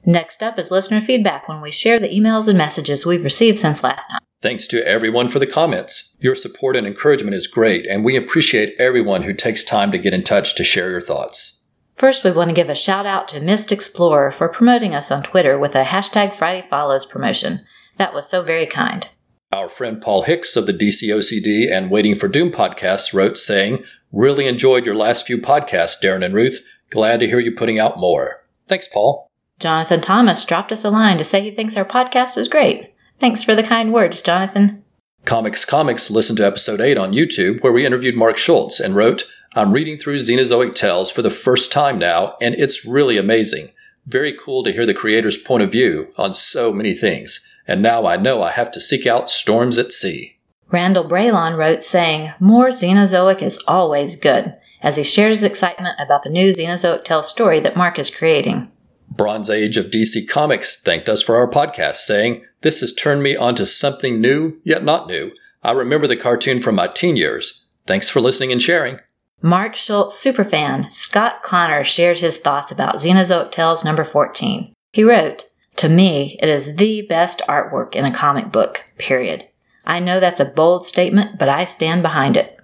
Next 0.06 0.44
up 0.44 0.60
is 0.60 0.70
listener 0.70 1.02
feedback 1.02 1.48
when 1.48 1.62
we 1.62 1.72
share 1.72 2.00
the 2.00 2.10
emails 2.10 2.48
and 2.48 2.58
messages 2.58 3.06
we've 3.06 3.24
received 3.24 3.58
since 3.58 3.84
last 3.84 4.12
time. 4.12 4.22
Thanks 4.40 4.68
to 4.68 4.88
everyone 4.88 5.30
for 5.30 5.40
the 5.40 5.48
comments. 5.48 6.16
Your 6.20 6.36
support 6.36 6.76
and 6.76 6.86
encouragement 6.86 7.36
is 7.36 7.48
great, 7.48 7.88
and 7.88 8.06
we 8.06 8.16
appreciate 8.16 8.76
everyone 8.78 9.24
who 9.24 9.34
takes 9.34 9.64
time 9.64 9.92
to 9.92 9.98
get 9.98 10.14
in 10.14 10.24
touch 10.24 10.54
to 10.56 10.64
share 10.64 10.92
your 10.92 11.02
thoughts. 11.02 11.66
First, 11.96 12.24
we 12.24 12.32
want 12.32 12.50
to 12.50 12.54
give 12.54 12.70
a 12.70 12.76
shout 12.76 13.08
out 13.08 13.28
to 13.30 13.40
Mist 13.40 13.72
Explorer 13.72 14.30
for 14.30 14.48
promoting 14.48 14.94
us 14.94 15.10
on 15.10 15.24
Twitter 15.24 15.58
with 15.58 15.74
a 15.74 15.82
hashtag 15.82 16.36
Friday 16.36 16.68
Follows 16.70 17.06
promotion. 17.08 17.66
That 17.98 18.14
was 18.14 18.30
so 18.30 18.44
very 18.44 18.68
kind. 18.68 19.10
Our 19.52 19.70
friend 19.70 20.00
Paul 20.00 20.24
Hicks 20.24 20.56
of 20.56 20.68
the 20.68 20.74
DCOCD 20.74 21.72
and 21.72 21.90
Waiting 21.90 22.14
for 22.14 22.28
Doom 22.28 22.52
podcasts 22.52 23.14
wrote 23.14 23.40
saying, 23.40 23.84
Really 24.12 24.48
enjoyed 24.48 24.86
your 24.86 24.96
last 24.96 25.26
few 25.26 25.40
podcasts, 25.40 26.04
Darren 26.04 26.24
and 26.24 26.36
Ruth. 26.36 26.64
Glad 26.92 27.22
to 27.22 27.28
hear 27.28 27.40
you 27.40 27.54
putting 27.54 27.80
out 27.80 27.98
more. 27.98 28.44
Thanks, 28.68 28.88
Paul. 28.88 29.25
Jonathan 29.60 30.02
Thomas 30.02 30.44
dropped 30.44 30.72
us 30.72 30.84
a 30.84 30.90
line 30.90 31.18
to 31.18 31.24
say 31.24 31.42
he 31.42 31.52
thinks 31.52 31.78
our 31.78 31.86
podcast 31.86 32.38
is 32.38 32.48
great. 32.48 32.94
Thanks 33.20 33.44
for 33.44 33.56
the 33.56 33.64
kind 33.64 33.94
words, 33.94 34.22
Jonathan. 34.22 34.84
Comics 35.24 35.64
Comics 35.64 36.12
listened 36.12 36.38
to 36.38 36.46
episode 36.46 36.82
8 36.82 36.98
on 36.98 37.14
YouTube, 37.14 37.64
where 37.64 37.72
we 37.72 37.86
interviewed 37.86 38.16
Mark 38.16 38.38
Schultz 38.38 38.80
and 38.80 38.96
wrote, 38.96 39.24
I'm 39.54 39.72
reading 39.72 39.98
through 39.98 40.18
Xenozoic 40.18 40.76
Tales 40.76 41.10
for 41.10 41.22
the 41.22 41.30
first 41.30 41.72
time 41.72 41.98
now, 41.98 42.36
and 42.42 42.54
it's 42.56 42.86
really 42.86 43.18
amazing. 43.18 43.70
Very 44.06 44.38
cool 44.38 44.64
to 44.66 44.74
hear 44.74 44.86
the 44.86 44.94
creator's 44.94 45.38
point 45.38 45.64
of 45.64 45.72
view 45.72 46.10
on 46.18 46.34
so 46.34 46.74
many 46.74 46.94
things, 46.94 47.50
and 47.66 47.82
now 47.82 48.06
I 48.06 48.18
know 48.18 48.44
I 48.44 48.52
have 48.52 48.70
to 48.72 48.82
seek 48.82 49.08
out 49.08 49.30
Storms 49.30 49.78
at 49.78 49.94
Sea. 49.94 50.38
Randall 50.70 51.06
Braylon 51.06 51.58
wrote 51.58 51.82
saying, 51.82 52.34
More 52.40 52.68
Xenozoic 52.68 53.42
is 53.42 53.58
always 53.66 54.18
good, 54.18 54.54
as 54.82 54.98
he 54.98 55.04
shares 55.04 55.38
his 55.38 55.44
excitement 55.46 55.96
about 56.00 56.24
the 56.24 56.30
new 56.30 56.50
Xenozoic 56.50 57.06
Tales 57.06 57.30
story 57.30 57.62
that 57.62 57.78
Mark 57.78 57.98
is 57.98 58.12
creating. 58.12 58.70
Bronze 59.10 59.50
Age 59.50 59.78
of 59.78 59.88
DC 59.88 60.28
Comics 60.28 60.82
thanked 60.82 61.10
us 61.10 61.22
for 61.22 61.36
our 61.36 61.50
podcast, 61.50 61.98
saying, 61.98 62.44
This 62.62 62.82
has 62.82 62.94
turned 62.94 63.24
me 63.24 63.36
onto 63.36 63.66
something 63.66 64.20
new, 64.20 64.60
yet 64.64 64.84
not 64.84 65.08
new. 65.08 65.32
I 65.64 65.72
remember 65.72 66.08
the 66.08 66.18
cartoon 66.18 66.62
from 66.62 66.76
my 66.76 66.88
teen 66.88 67.16
years. 67.16 67.66
Thanks 67.88 68.10
for 68.10 68.20
listening 68.22 68.52
and 68.52 68.62
sharing. 68.62 69.00
Mark 69.42 69.76
Schultz 69.76 70.24
superfan 70.24 70.92
Scott 70.94 71.44
Connor 71.44 71.84
shared 71.84 72.20
his 72.20 72.38
thoughts 72.38 72.72
about 72.72 72.96
Xenozoic 72.96 73.52
Tales 73.52 73.86
number 73.86 74.04
14. 74.04 74.74
He 74.92 75.04
wrote, 75.04 75.50
To 75.78 75.90
me, 75.90 76.38
it 76.42 76.50
is 76.50 76.78
the 76.78 77.04
best 77.04 77.42
artwork 77.48 77.96
in 77.96 78.06
a 78.06 78.14
comic 78.14 78.52
book, 78.52 78.84
period. 78.98 79.48
I 79.86 80.00
know 80.00 80.20
that's 80.20 80.40
a 80.40 80.46
bold 80.46 80.86
statement, 80.86 81.38
but 81.38 81.50
I 81.50 81.66
stand 81.66 82.02
behind 82.02 82.38
it. 82.38 82.55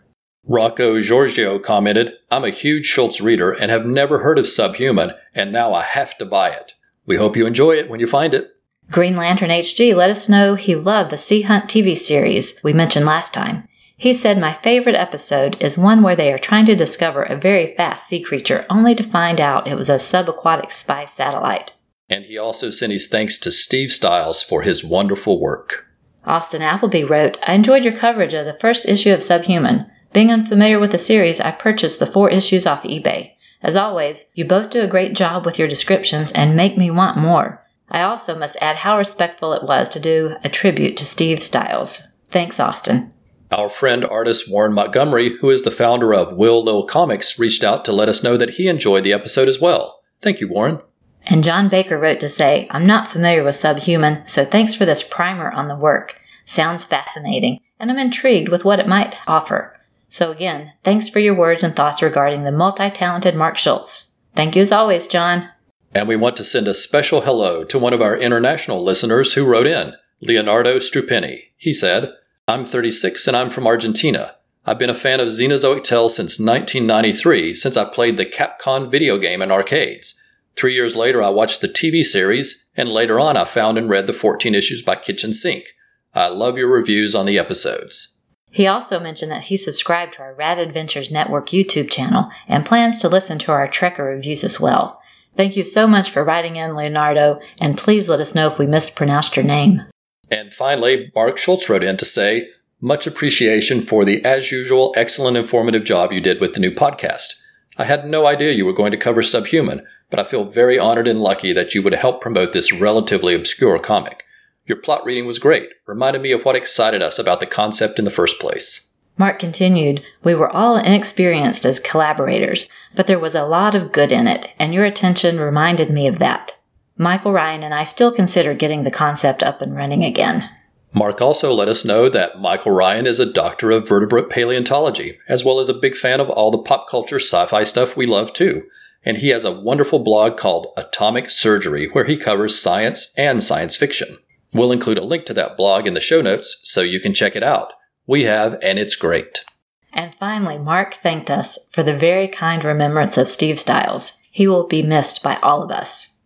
Rocco 0.43 0.99
Giorgio 0.99 1.59
commented, 1.59 2.13
I'm 2.31 2.43
a 2.43 2.49
huge 2.49 2.85
Schultz 2.85 3.21
reader 3.21 3.51
and 3.51 3.69
have 3.69 3.85
never 3.85 4.19
heard 4.19 4.39
of 4.39 4.47
Subhuman, 4.47 5.11
and 5.35 5.51
now 5.51 5.73
I 5.73 5.83
have 5.83 6.17
to 6.17 6.25
buy 6.25 6.49
it. 6.49 6.73
We 7.05 7.17
hope 7.17 7.37
you 7.37 7.45
enjoy 7.45 7.73
it 7.73 7.89
when 7.89 7.99
you 7.99 8.07
find 8.07 8.33
it. 8.33 8.49
Green 8.89 9.15
Lantern 9.15 9.49
HG 9.49 9.95
let 9.95 10.09
us 10.09 10.27
know 10.27 10.55
he 10.55 10.75
loved 10.75 11.11
the 11.11 11.17
Sea 11.17 11.43
Hunt 11.43 11.65
TV 11.65 11.97
series 11.97 12.59
we 12.63 12.73
mentioned 12.73 13.05
last 13.05 13.33
time. 13.33 13.67
He 13.95 14.15
said 14.15 14.39
my 14.39 14.53
favorite 14.53 14.95
episode 14.95 15.55
is 15.61 15.77
one 15.77 16.01
where 16.01 16.15
they 16.15 16.33
are 16.33 16.39
trying 16.39 16.65
to 16.65 16.75
discover 16.75 17.21
a 17.21 17.37
very 17.37 17.75
fast 17.75 18.07
sea 18.07 18.19
creature 18.19 18.65
only 18.67 18.95
to 18.95 19.03
find 19.03 19.39
out 19.39 19.67
it 19.67 19.75
was 19.75 19.89
a 19.89 19.95
subaquatic 19.95 20.71
spy 20.71 21.05
satellite. 21.05 21.73
And 22.09 22.25
he 22.25 22.37
also 22.37 22.71
sent 22.71 22.91
his 22.91 23.07
thanks 23.07 23.37
to 23.37 23.51
Steve 23.51 23.91
Stiles 23.91 24.41
for 24.41 24.63
his 24.63 24.83
wonderful 24.83 25.39
work. 25.39 25.85
Austin 26.25 26.63
Appleby 26.63 27.03
wrote, 27.03 27.37
I 27.43 27.53
enjoyed 27.53 27.85
your 27.85 27.95
coverage 27.95 28.33
of 28.33 28.45
the 28.45 28.57
first 28.59 28.87
issue 28.87 29.13
of 29.13 29.23
Subhuman. 29.23 29.89
Being 30.13 30.31
unfamiliar 30.31 30.79
with 30.79 30.91
the 30.91 30.97
series, 30.97 31.39
I 31.39 31.51
purchased 31.51 31.99
the 31.99 32.05
four 32.05 32.29
issues 32.29 32.67
off 32.67 32.83
eBay. 32.83 33.33
As 33.61 33.75
always, 33.75 34.29
you 34.33 34.43
both 34.43 34.69
do 34.69 34.81
a 34.81 34.87
great 34.87 35.15
job 35.15 35.45
with 35.45 35.57
your 35.57 35.67
descriptions 35.67 36.31
and 36.31 36.55
make 36.55 36.77
me 36.77 36.91
want 36.91 37.17
more. 37.17 37.65
I 37.89 38.01
also 38.01 38.37
must 38.37 38.57
add 38.61 38.77
how 38.77 38.97
respectful 38.97 39.53
it 39.53 39.63
was 39.63 39.87
to 39.89 39.99
do 39.99 40.35
a 40.43 40.49
tribute 40.49 40.97
to 40.97 41.05
Steve 41.05 41.41
Stiles. 41.41 42.13
Thanks, 42.29 42.59
Austin. 42.59 43.13
Our 43.51 43.69
friend 43.69 44.05
artist 44.05 44.49
Warren 44.49 44.73
Montgomery, 44.73 45.37
who 45.39 45.49
is 45.49 45.63
the 45.63 45.71
founder 45.71 46.13
of 46.13 46.37
Will 46.37 46.63
Lil 46.63 46.85
Comics, 46.85 47.37
reached 47.37 47.63
out 47.63 47.83
to 47.85 47.91
let 47.91 48.09
us 48.09 48.23
know 48.23 48.37
that 48.37 48.51
he 48.51 48.67
enjoyed 48.67 49.03
the 49.03 49.13
episode 49.13 49.49
as 49.49 49.59
well. 49.59 50.01
Thank 50.21 50.39
you, 50.39 50.47
Warren. 50.47 50.79
And 51.27 51.43
John 51.43 51.69
Baker 51.69 51.99
wrote 51.99 52.19
to 52.21 52.29
say, 52.29 52.67
I'm 52.71 52.85
not 52.85 53.07
familiar 53.07 53.43
with 53.43 53.55
Subhuman, 53.55 54.23
so 54.25 54.43
thanks 54.45 54.73
for 54.73 54.85
this 54.85 55.03
primer 55.03 55.51
on 55.51 55.67
the 55.67 55.75
work. 55.75 56.15
Sounds 56.45 56.85
fascinating, 56.85 57.59
and 57.79 57.91
I'm 57.91 57.99
intrigued 57.99 58.49
with 58.49 58.65
what 58.65 58.79
it 58.79 58.87
might 58.87 59.15
offer. 59.27 59.77
So 60.11 60.29
again, 60.29 60.73
thanks 60.83 61.07
for 61.07 61.19
your 61.19 61.33
words 61.33 61.63
and 61.63 61.73
thoughts 61.73 62.01
regarding 62.01 62.43
the 62.43 62.51
multi-talented 62.51 63.33
Mark 63.33 63.57
Schultz. 63.57 64.11
Thank 64.35 64.57
you 64.57 64.61
as 64.61 64.71
always, 64.71 65.07
John. 65.07 65.49
And 65.95 66.05
we 66.07 66.17
want 66.17 66.35
to 66.35 66.43
send 66.43 66.67
a 66.67 66.73
special 66.73 67.21
hello 67.21 67.63
to 67.63 67.79
one 67.79 67.93
of 67.93 68.01
our 68.01 68.17
international 68.17 68.79
listeners 68.79 69.33
who 69.33 69.45
wrote 69.45 69.67
in, 69.67 69.93
Leonardo 70.19 70.79
Strupini. 70.79 71.43
He 71.57 71.71
said, 71.71 72.13
I'm 72.45 72.65
36 72.65 73.25
and 73.25 73.37
I'm 73.37 73.49
from 73.49 73.65
Argentina. 73.65 74.35
I've 74.65 74.77
been 74.77 74.89
a 74.89 74.95
fan 74.95 75.21
of 75.21 75.29
Xenozoic 75.29 75.83
Tales 75.83 76.15
since 76.15 76.39
1993, 76.39 77.53
since 77.53 77.77
I 77.77 77.85
played 77.85 78.17
the 78.17 78.25
Capcom 78.25 78.91
video 78.91 79.17
game 79.17 79.41
in 79.41 79.49
arcades. 79.49 80.21
Three 80.57 80.73
years 80.73 80.93
later, 80.93 81.23
I 81.23 81.29
watched 81.29 81.61
the 81.61 81.69
TV 81.69 82.03
series, 82.03 82.69
and 82.75 82.89
later 82.89 83.17
on, 83.17 83.37
I 83.37 83.45
found 83.45 83.77
and 83.77 83.89
read 83.89 84.07
the 84.07 84.13
14 84.13 84.53
issues 84.53 84.81
by 84.81 84.97
Kitchen 84.97 85.33
Sink. 85.33 85.67
I 86.13 86.27
love 86.27 86.57
your 86.57 86.67
reviews 86.67 87.15
on 87.15 87.25
the 87.25 87.39
episodes. 87.39 88.10
He 88.51 88.67
also 88.67 88.99
mentioned 88.99 89.31
that 89.31 89.45
he 89.45 89.55
subscribed 89.57 90.13
to 90.13 90.21
our 90.21 90.33
Rad 90.33 90.59
Adventures 90.59 91.09
Network 91.09 91.49
YouTube 91.49 91.89
channel 91.89 92.29
and 92.47 92.65
plans 92.65 92.99
to 92.99 93.07
listen 93.07 93.39
to 93.39 93.51
our 93.51 93.67
Trekker 93.67 94.05
reviews 94.05 94.43
as 94.43 94.59
well. 94.59 95.01
Thank 95.37 95.55
you 95.55 95.63
so 95.63 95.87
much 95.87 96.09
for 96.09 96.23
writing 96.23 96.57
in, 96.57 96.75
Leonardo, 96.75 97.39
and 97.61 97.77
please 97.77 98.09
let 98.09 98.19
us 98.19 98.35
know 98.35 98.47
if 98.47 98.59
we 98.59 98.67
mispronounced 98.67 99.37
your 99.37 99.45
name. 99.45 99.81
And 100.29 100.53
finally, 100.53 101.11
Mark 101.15 101.37
Schultz 101.37 101.69
wrote 101.69 101.83
in 101.83 101.95
to 101.97 102.05
say, 102.05 102.49
much 102.81 103.07
appreciation 103.07 103.79
for 103.79 104.03
the, 104.03 104.23
as 104.25 104.51
usual, 104.51 104.93
excellent 104.97 105.37
informative 105.37 105.85
job 105.85 106.11
you 106.11 106.19
did 106.19 106.41
with 106.41 106.53
the 106.53 106.59
new 106.59 106.71
podcast. 106.71 107.41
I 107.77 107.85
had 107.85 108.07
no 108.07 108.25
idea 108.25 108.51
you 108.51 108.65
were 108.65 108.73
going 108.73 108.91
to 108.91 108.97
cover 108.97 109.23
Subhuman, 109.23 109.85
but 110.09 110.19
I 110.19 110.25
feel 110.25 110.43
very 110.43 110.77
honored 110.77 111.07
and 111.07 111.21
lucky 111.21 111.53
that 111.53 111.73
you 111.73 111.81
would 111.83 111.93
help 111.93 112.21
promote 112.21 112.51
this 112.51 112.73
relatively 112.73 113.33
obscure 113.33 113.79
comic. 113.79 114.25
Your 114.65 114.77
plot 114.77 115.03
reading 115.05 115.25
was 115.25 115.39
great, 115.39 115.69
reminded 115.87 116.21
me 116.21 116.31
of 116.31 116.43
what 116.43 116.55
excited 116.55 117.01
us 117.01 117.17
about 117.17 117.39
the 117.39 117.45
concept 117.45 117.99
in 117.99 118.05
the 118.05 118.11
first 118.11 118.39
place. 118.39 118.91
Mark 119.17 119.39
continued, 119.39 120.03
We 120.23 120.33
were 120.33 120.49
all 120.49 120.77
inexperienced 120.77 121.65
as 121.65 121.79
collaborators, 121.79 122.69
but 122.95 123.07
there 123.07 123.19
was 123.19 123.35
a 123.35 123.45
lot 123.45 123.75
of 123.75 123.91
good 123.91 124.11
in 124.11 124.27
it, 124.27 124.49
and 124.57 124.73
your 124.73 124.85
attention 124.85 125.39
reminded 125.39 125.89
me 125.89 126.07
of 126.07 126.19
that. 126.19 126.57
Michael 126.97 127.31
Ryan 127.31 127.63
and 127.63 127.73
I 127.73 127.83
still 127.83 128.11
consider 128.11 128.53
getting 128.53 128.83
the 128.83 128.91
concept 128.91 129.43
up 129.43 129.61
and 129.61 129.75
running 129.75 130.03
again. 130.03 130.49
Mark 130.93 131.21
also 131.21 131.53
let 131.53 131.69
us 131.69 131.85
know 131.85 132.09
that 132.09 132.39
Michael 132.39 132.73
Ryan 132.73 133.07
is 133.07 133.19
a 133.19 133.31
doctor 133.31 133.71
of 133.71 133.87
vertebrate 133.87 134.29
paleontology, 134.29 135.17
as 135.27 135.45
well 135.45 135.59
as 135.59 135.69
a 135.69 135.73
big 135.73 135.95
fan 135.95 136.19
of 136.19 136.29
all 136.29 136.51
the 136.51 136.57
pop 136.57 136.89
culture 136.89 137.19
sci 137.19 137.45
fi 137.45 137.63
stuff 137.63 137.95
we 137.95 138.05
love 138.05 138.33
too. 138.33 138.63
And 139.03 139.17
he 139.17 139.29
has 139.29 139.45
a 139.45 139.59
wonderful 139.59 139.99
blog 139.99 140.37
called 140.37 140.73
Atomic 140.77 141.29
Surgery, 141.29 141.87
where 141.87 142.03
he 142.03 142.17
covers 142.17 142.61
science 142.61 143.13
and 143.17 143.41
science 143.41 143.75
fiction. 143.75 144.17
We'll 144.53 144.71
include 144.71 144.97
a 144.97 145.03
link 145.03 145.25
to 145.25 145.33
that 145.35 145.55
blog 145.55 145.87
in 145.87 145.93
the 145.93 145.99
show 145.99 146.21
notes 146.21 146.59
so 146.63 146.81
you 146.81 146.99
can 146.99 147.13
check 147.13 147.35
it 147.35 147.43
out. 147.43 147.71
We 148.05 148.23
have, 148.23 148.57
and 148.61 148.77
it's 148.77 148.95
great. 148.95 149.45
And 149.93 150.13
finally, 150.15 150.57
Mark 150.57 150.95
thanked 150.95 151.29
us 151.29 151.57
for 151.71 151.83
the 151.83 151.95
very 151.95 152.27
kind 152.27 152.63
remembrance 152.63 153.17
of 153.17 153.27
Steve 153.27 153.59
Stiles. 153.59 154.19
He 154.31 154.47
will 154.47 154.67
be 154.67 154.83
missed 154.83 155.23
by 155.23 155.37
all 155.37 155.63
of 155.63 155.71
us. 155.71 156.19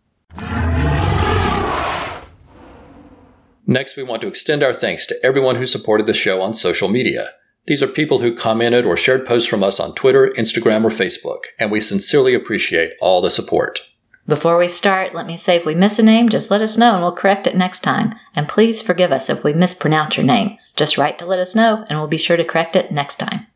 Next, 3.68 3.96
we 3.96 4.04
want 4.04 4.22
to 4.22 4.28
extend 4.28 4.62
our 4.62 4.74
thanks 4.74 5.06
to 5.06 5.18
everyone 5.24 5.56
who 5.56 5.66
supported 5.66 6.06
the 6.06 6.14
show 6.14 6.40
on 6.40 6.54
social 6.54 6.88
media. 6.88 7.32
These 7.66 7.82
are 7.82 7.88
people 7.88 8.20
who 8.20 8.32
commented 8.32 8.84
or 8.84 8.96
shared 8.96 9.26
posts 9.26 9.48
from 9.48 9.64
us 9.64 9.80
on 9.80 9.94
Twitter, 9.94 10.32
Instagram, 10.36 10.84
or 10.84 10.90
Facebook, 10.90 11.40
and 11.58 11.72
we 11.72 11.80
sincerely 11.80 12.32
appreciate 12.32 12.92
all 13.00 13.20
the 13.20 13.30
support. 13.30 13.80
Before 14.26 14.58
we 14.58 14.66
start, 14.66 15.14
let 15.14 15.26
me 15.26 15.36
say 15.36 15.54
if 15.54 15.64
we 15.64 15.76
miss 15.76 16.00
a 16.00 16.02
name, 16.02 16.28
just 16.28 16.50
let 16.50 16.60
us 16.60 16.76
know 16.76 16.94
and 16.94 17.02
we'll 17.02 17.12
correct 17.12 17.46
it 17.46 17.56
next 17.56 17.80
time. 17.80 18.12
And 18.34 18.48
please 18.48 18.82
forgive 18.82 19.12
us 19.12 19.30
if 19.30 19.44
we 19.44 19.52
mispronounce 19.52 20.16
your 20.16 20.26
name. 20.26 20.58
Just 20.74 20.98
write 20.98 21.16
to 21.20 21.26
let 21.26 21.38
us 21.38 21.54
know 21.54 21.86
and 21.88 21.98
we'll 21.98 22.08
be 22.08 22.18
sure 22.18 22.36
to 22.36 22.44
correct 22.44 22.74
it 22.74 22.90
next 22.90 23.16
time. 23.16 23.46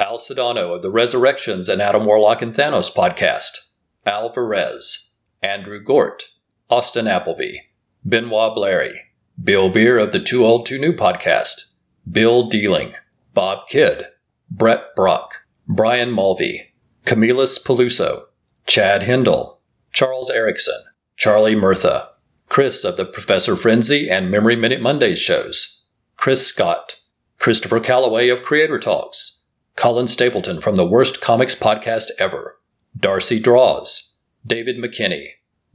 Al 0.00 0.18
Sedano 0.18 0.74
of 0.74 0.82
the 0.82 0.90
Resurrections 0.90 1.68
and 1.68 1.80
Adam 1.80 2.04
Warlock 2.04 2.42
and 2.42 2.52
Thanos 2.52 2.92
podcast. 2.92 3.68
Al 4.04 4.32
Varez. 4.32 5.12
Andrew 5.42 5.80
Gort. 5.80 6.24
Austin 6.68 7.06
Appleby. 7.06 7.58
Benoit 8.04 8.52
Blairy. 8.52 9.00
Bill 9.42 9.68
Beer 9.68 9.96
of 9.96 10.10
the 10.10 10.20
Too 10.20 10.44
Old 10.44 10.66
Too 10.66 10.78
New 10.78 10.92
podcast. 10.92 11.74
Bill 12.10 12.48
Dealing. 12.48 12.94
Bob 13.32 13.68
Kidd. 13.68 14.08
Brett 14.50 14.96
Brock. 14.96 15.46
Brian 15.68 16.10
Mulvey. 16.10 16.72
Camillus 17.04 17.62
Peluso. 17.62 18.24
Chad 18.66 19.04
Hindle. 19.04 19.55
Charles 19.96 20.28
Erickson, 20.28 20.84
Charlie 21.16 21.56
Murtha, 21.56 22.10
Chris 22.50 22.84
of 22.84 22.98
the 22.98 23.06
Professor 23.06 23.56
Frenzy 23.56 24.10
and 24.10 24.30
Memory 24.30 24.54
Minute 24.54 24.82
Mondays 24.82 25.18
shows, 25.18 25.86
Chris 26.16 26.46
Scott, 26.46 27.00
Christopher 27.38 27.80
Calloway 27.80 28.28
of 28.28 28.42
Creator 28.42 28.78
Talks, 28.78 29.44
Colin 29.74 30.06
Stapleton 30.06 30.60
from 30.60 30.74
the 30.74 30.86
Worst 30.86 31.22
Comics 31.22 31.54
Podcast 31.54 32.10
Ever, 32.18 32.60
Darcy 32.94 33.40
Draws, 33.40 34.18
David 34.46 34.76
McKinney, 34.76 35.28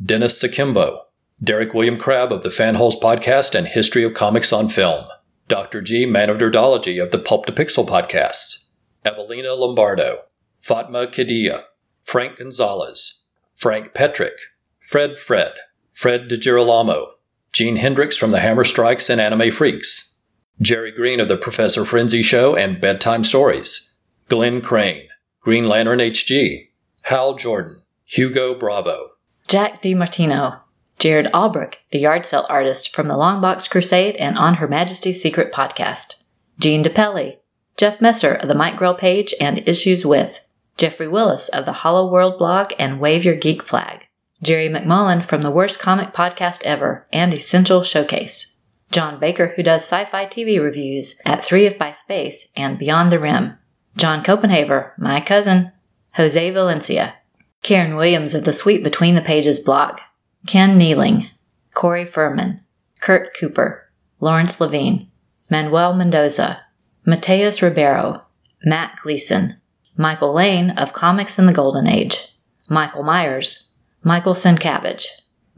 Dennis 0.05 0.39
Sakimbo, 0.39 0.99
Derek 1.43 1.73
William 1.73 1.97
Crabb 1.97 2.31
of 2.31 2.43
the 2.43 2.49
Fanholes 2.49 3.01
Podcast 3.01 3.55
and 3.55 3.65
History 3.65 4.03
of 4.03 4.13
Comics 4.13 4.53
on 4.53 4.69
Film, 4.69 5.05
Dr. 5.47 5.81
G. 5.81 6.05
Man 6.05 6.29
of 6.29 6.38
Nerdology 6.38 7.01
of 7.01 7.10
the 7.10 7.17
Pulp 7.17 7.47
to 7.47 7.51
Pixel 7.51 7.88
Podcasts, 7.88 8.67
Evelina 9.03 9.55
Lombardo, 9.55 10.25
Fatma 10.60 11.07
Kadia, 11.07 11.63
Frank 12.03 12.38
Gonzalez, 12.38 13.20
Frank 13.62 13.93
Petrick, 13.93 14.39
Fred 14.80 15.19
Fred, 15.19 15.54
Fred 15.91 16.28
DiGirolamo, 16.28 17.10
Gene 17.54 17.76
Hendricks 17.76 18.17
from 18.17 18.32
the 18.32 18.39
Hammer 18.39 18.63
Strikes 18.63 19.08
and 19.08 19.21
Anime 19.21 19.52
Freaks, 19.52 20.17
Jerry 20.60 20.91
Green 20.91 21.19
of 21.19 21.28
the 21.28 21.38
Professor 21.38 21.86
Frenzy 21.86 22.24
Show 22.24 22.56
and 22.56 22.82
Bedtime 22.82 23.24
Stories, 23.24 23.97
Glenn 24.28 24.62
Crane, 24.62 25.10
Green 25.41 25.65
Lantern 25.65 26.00
HG, 26.00 26.69
Hal 27.04 27.36
Jordan, 27.36 27.84
Hugo 28.04 28.56
Bravo, 28.58 29.12
Jack 29.47 29.80
DiMartino, 29.84 30.62
Jared 30.97 31.30
Albrecht, 31.32 31.78
the 31.91 32.00
yard 32.00 32.26
sale 32.26 32.47
artist 32.50 32.95
from 32.95 33.10
the 33.10 33.13
Longbox 33.13 33.69
Crusade 33.69 34.15
and 34.15 34.39
On 34.39 34.56
Her 34.56 34.67
Majesty's 34.67 35.21
Secret 35.21 35.54
podcast, 35.54 36.15
Gene 36.58 36.84
DePelli, 36.84 37.38
Jeff 37.78 38.02
Messer 38.02 38.34
of 38.34 38.47
the 38.47 38.56
Mike 38.56 38.78
Grell 38.78 38.95
page 38.95 39.36
and 39.39 39.62
Issues 39.67 40.04
With, 40.04 40.39
Jeffrey 40.82 41.08
Willis 41.08 41.48
of 41.50 41.65
the 41.65 41.74
Hollow 41.74 42.12
World 42.12 42.39
blog 42.39 42.74
and 42.80 43.00
Wave 43.00 43.24
Your 43.24 43.36
Geek 43.36 43.62
flag, 43.62 44.08
Jerry 44.41 44.67
McMullen 44.67 45.24
from 45.24 45.44
the 45.44 45.52
Worst 45.52 45.80
Comic 45.80 46.12
Podcast 46.12 46.63
Ever 46.63 47.06
and 47.13 47.32
Essential 47.32 47.84
Showcase, 47.84 48.58
John 48.89 49.20
Baker, 49.20 49.54
who 49.56 49.62
does 49.62 49.84
sci 49.84 50.06
fi 50.06 50.26
TV 50.26 50.60
reviews 50.60 51.22
at 51.24 51.44
Three 51.44 51.67
of 51.67 51.78
By 51.78 51.91
Space 51.91 52.52
and 52.58 52.80
Beyond 52.80 53.12
the 53.12 53.20
Rim, 53.20 53.60
John 53.96 54.24
Copenhaver, 54.24 54.94
my 54.98 55.22
cousin, 55.22 55.72
Jose 56.15 56.50
Valencia, 56.50 57.13
Karen 57.62 57.96
Williams 57.96 58.34
of 58.34 58.46
the 58.46 58.52
Sweet 58.52 58.84
Between 58.84 59.13
the 59.13 59.22
Pages 59.22 59.60
blog, 59.60 60.00
Ken 60.48 60.80
Neeling, 60.80 61.30
Corey 61.76 62.06
Furman, 62.06 62.62
Kurt 63.02 63.38
Cooper, 63.39 63.88
Lawrence 64.20 64.60
Levine, 64.60 65.12
Manuel 65.48 65.94
Mendoza, 65.94 66.62
Mateus 67.06 67.62
Ribeiro, 67.62 68.26
Matt 68.65 68.98
Gleason, 69.04 69.61
Michael 69.97 70.34
Lane 70.34 70.71
of 70.71 70.93
Comics 70.93 71.38
in 71.38 71.45
the 71.45 71.54
Golden 71.54 71.88
Age, 71.88 72.36
Michael 72.69 73.04
Myers, 73.04 73.69
Michael 74.04 74.34
Sienkiewicz, 74.34 75.06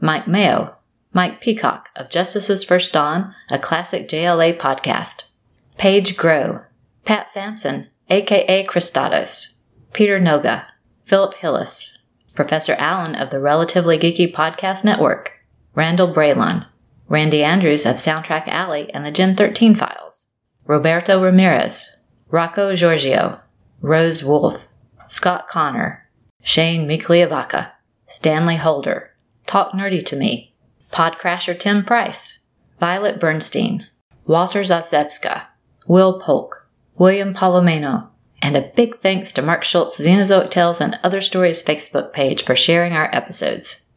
Mike 0.00 0.26
Mayo, 0.26 0.76
Mike 1.12 1.40
Peacock 1.40 1.90
of 1.94 2.10
Justice's 2.10 2.64
First 2.64 2.92
Dawn, 2.92 3.34
a 3.50 3.58
classic 3.58 4.08
JLA 4.08 4.58
podcast, 4.58 5.28
Paige 5.78 6.16
Grow, 6.16 6.62
Pat 7.04 7.30
Sampson, 7.30 7.88
aka 8.10 8.66
Christados, 8.66 9.60
Peter 9.92 10.18
Noga, 10.20 10.66
Philip 11.04 11.34
Hillis, 11.34 11.96
Professor 12.34 12.74
Allen 12.78 13.14
of 13.14 13.30
the 13.30 13.38
Relatively 13.38 13.96
Geeky 13.96 14.32
Podcast 14.32 14.84
Network, 14.84 15.44
Randall 15.74 16.12
Braylon, 16.12 16.66
Randy 17.08 17.44
Andrews 17.44 17.86
of 17.86 17.96
Soundtrack 17.96 18.48
Alley 18.48 18.92
and 18.92 19.04
the 19.04 19.10
Gen 19.12 19.36
13 19.36 19.76
Files, 19.76 20.32
Roberto 20.66 21.22
Ramirez, 21.22 21.96
Rocco 22.28 22.74
Giorgio, 22.74 23.40
Rose 23.84 24.24
Wolf, 24.24 24.66
Scott 25.08 25.46
Connor, 25.46 26.08
Shane 26.40 26.88
Mikliavaca, 26.88 27.72
Stanley 28.06 28.56
Holder, 28.56 29.10
Talk 29.46 29.72
Nerdy 29.72 30.02
to 30.06 30.16
Me, 30.16 30.54
Podcrasher 30.90 31.58
Tim 31.58 31.84
Price, 31.84 32.46
Violet 32.80 33.20
Bernstein, 33.20 33.86
Walter 34.26 34.60
Zasevska, 34.60 35.42
Will 35.86 36.18
Polk, 36.18 36.66
William 36.96 37.34
Palomeno, 37.34 38.08
and 38.40 38.56
a 38.56 38.72
big 38.74 39.00
thanks 39.00 39.32
to 39.32 39.42
Mark 39.42 39.64
Schultz, 39.64 40.00
Xenozoic 40.00 40.48
Tales, 40.48 40.80
and 40.80 40.98
Other 41.02 41.20
Stories 41.20 41.62
Facebook 41.62 42.14
page 42.14 42.42
for 42.42 42.56
sharing 42.56 42.94
our 42.94 43.14
episodes. 43.14 43.90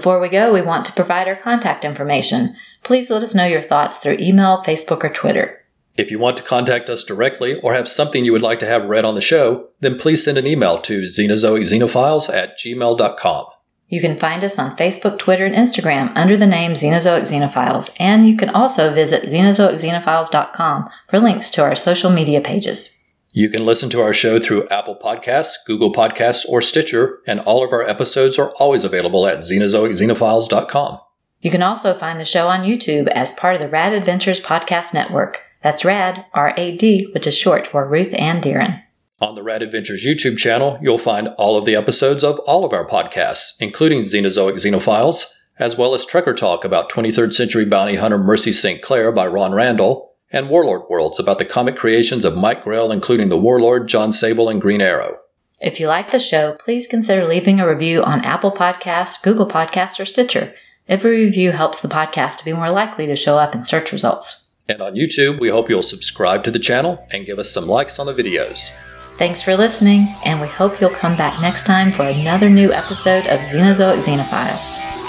Before 0.00 0.18
we 0.18 0.30
go, 0.30 0.50
we 0.50 0.62
want 0.62 0.86
to 0.86 0.94
provide 0.94 1.28
our 1.28 1.36
contact 1.36 1.84
information. 1.84 2.56
Please 2.82 3.10
let 3.10 3.22
us 3.22 3.34
know 3.34 3.44
your 3.44 3.60
thoughts 3.60 3.98
through 3.98 4.16
email, 4.18 4.62
Facebook, 4.64 5.04
or 5.04 5.10
Twitter. 5.10 5.62
If 5.98 6.10
you 6.10 6.18
want 6.18 6.38
to 6.38 6.42
contact 6.42 6.88
us 6.88 7.04
directly 7.04 7.60
or 7.60 7.74
have 7.74 7.86
something 7.86 8.24
you 8.24 8.32
would 8.32 8.40
like 8.40 8.60
to 8.60 8.66
have 8.66 8.88
read 8.88 9.04
on 9.04 9.14
the 9.14 9.20
show, 9.20 9.68
then 9.80 9.98
please 9.98 10.24
send 10.24 10.38
an 10.38 10.46
email 10.46 10.80
to 10.80 11.02
xenozoicxenophiles 11.02 12.34
at 12.34 12.58
gmail.com. 12.58 13.44
You 13.88 14.00
can 14.00 14.16
find 14.16 14.42
us 14.42 14.58
on 14.58 14.74
Facebook, 14.78 15.18
Twitter, 15.18 15.44
and 15.44 15.54
Instagram 15.54 16.12
under 16.14 16.38
the 16.38 16.46
name 16.46 16.72
Xenozoic 16.72 17.30
Xenophiles, 17.30 17.94
and 18.00 18.26
you 18.26 18.38
can 18.38 18.48
also 18.48 18.94
visit 18.94 19.24
xenozoicxenophiles.com 19.24 20.88
for 21.08 21.20
links 21.20 21.50
to 21.50 21.62
our 21.62 21.74
social 21.74 22.10
media 22.10 22.40
pages. 22.40 22.96
You 23.32 23.48
can 23.48 23.64
listen 23.64 23.90
to 23.90 24.00
our 24.00 24.12
show 24.12 24.40
through 24.40 24.68
Apple 24.68 24.96
Podcasts, 24.96 25.54
Google 25.64 25.92
Podcasts, 25.92 26.44
or 26.48 26.60
Stitcher, 26.60 27.20
and 27.28 27.38
all 27.40 27.62
of 27.64 27.72
our 27.72 27.82
episodes 27.82 28.38
are 28.40 28.50
always 28.56 28.82
available 28.82 29.24
at 29.26 29.38
xenozoicxenophiles.com. 29.38 30.98
You 31.40 31.50
can 31.50 31.62
also 31.62 31.94
find 31.94 32.18
the 32.18 32.24
show 32.24 32.48
on 32.48 32.64
YouTube 32.64 33.06
as 33.06 33.32
part 33.32 33.54
of 33.54 33.62
the 33.62 33.68
Rad 33.68 33.92
Adventures 33.92 34.40
Podcast 34.40 34.92
Network. 34.92 35.38
That's 35.62 35.84
RAD, 35.84 36.24
R 36.34 36.52
A 36.56 36.76
D, 36.76 37.08
which 37.14 37.26
is 37.26 37.36
short 37.36 37.68
for 37.68 37.88
Ruth 37.88 38.12
and 38.14 38.42
Darren. 38.42 38.82
On 39.20 39.36
the 39.36 39.42
Rad 39.42 39.62
Adventures 39.62 40.04
YouTube 40.04 40.36
channel, 40.36 40.78
you'll 40.82 40.98
find 40.98 41.28
all 41.38 41.56
of 41.56 41.66
the 41.66 41.76
episodes 41.76 42.24
of 42.24 42.38
all 42.40 42.64
of 42.64 42.72
our 42.72 42.86
podcasts, 42.86 43.52
including 43.60 44.00
Xenozoic 44.00 44.54
Xenophiles, 44.54 45.36
as 45.58 45.78
well 45.78 45.94
as 45.94 46.04
Trekker 46.04 46.34
Talk 46.34 46.64
about 46.64 46.90
23rd 46.90 47.32
century 47.32 47.64
bounty 47.64 47.96
hunter 47.96 48.18
Mercy 48.18 48.52
St. 48.52 48.82
Clair 48.82 49.12
by 49.12 49.26
Ron 49.26 49.52
Randall, 49.52 50.09
and 50.30 50.48
Warlord 50.48 50.82
Worlds 50.88 51.18
about 51.18 51.38
the 51.38 51.44
comic 51.44 51.76
creations 51.76 52.24
of 52.24 52.36
Mike 52.36 52.64
Grell, 52.64 52.92
including 52.92 53.28
the 53.28 53.38
Warlord, 53.38 53.88
John 53.88 54.12
Sable, 54.12 54.48
and 54.48 54.60
Green 54.60 54.80
Arrow. 54.80 55.18
If 55.60 55.78
you 55.78 55.88
like 55.88 56.10
the 56.10 56.18
show, 56.18 56.56
please 56.58 56.86
consider 56.86 57.26
leaving 57.26 57.60
a 57.60 57.68
review 57.68 58.02
on 58.02 58.24
Apple 58.24 58.50
Podcasts, 58.50 59.22
Google 59.22 59.46
Podcasts, 59.46 60.00
or 60.00 60.06
Stitcher. 60.06 60.54
Every 60.88 61.24
review 61.24 61.52
helps 61.52 61.80
the 61.80 61.88
podcast 61.88 62.38
to 62.38 62.44
be 62.44 62.52
more 62.52 62.70
likely 62.70 63.06
to 63.06 63.16
show 63.16 63.38
up 63.38 63.54
in 63.54 63.64
search 63.64 63.92
results. 63.92 64.48
And 64.68 64.80
on 64.80 64.94
YouTube, 64.94 65.40
we 65.40 65.48
hope 65.48 65.68
you'll 65.68 65.82
subscribe 65.82 66.44
to 66.44 66.50
the 66.50 66.58
channel 66.58 67.06
and 67.10 67.26
give 67.26 67.38
us 67.38 67.50
some 67.50 67.66
likes 67.66 67.98
on 67.98 68.06
the 68.06 68.14
videos. 68.14 68.74
Thanks 69.18 69.42
for 69.42 69.54
listening, 69.54 70.06
and 70.24 70.40
we 70.40 70.46
hope 70.46 70.80
you'll 70.80 70.90
come 70.90 71.16
back 71.16 71.42
next 71.42 71.66
time 71.66 71.92
for 71.92 72.04
another 72.04 72.48
new 72.48 72.72
episode 72.72 73.26
of 73.26 73.40
Xenozoic 73.40 73.98
Xenophiles. 73.98 74.99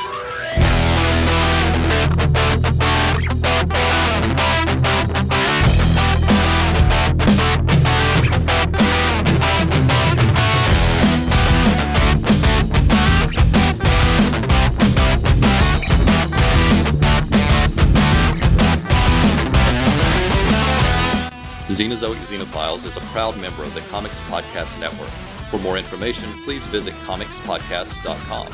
Xenozoic 21.81 22.17
Xenophiles 22.17 22.85
is 22.85 22.95
a 22.95 22.99
proud 23.09 23.35
member 23.37 23.63
of 23.63 23.73
the 23.73 23.81
Comics 23.81 24.19
Podcast 24.19 24.79
Network. 24.79 25.09
For 25.49 25.57
more 25.57 25.79
information, 25.79 26.31
please 26.43 26.63
visit 26.67 26.93
comicspodcasts.com. 27.07 28.49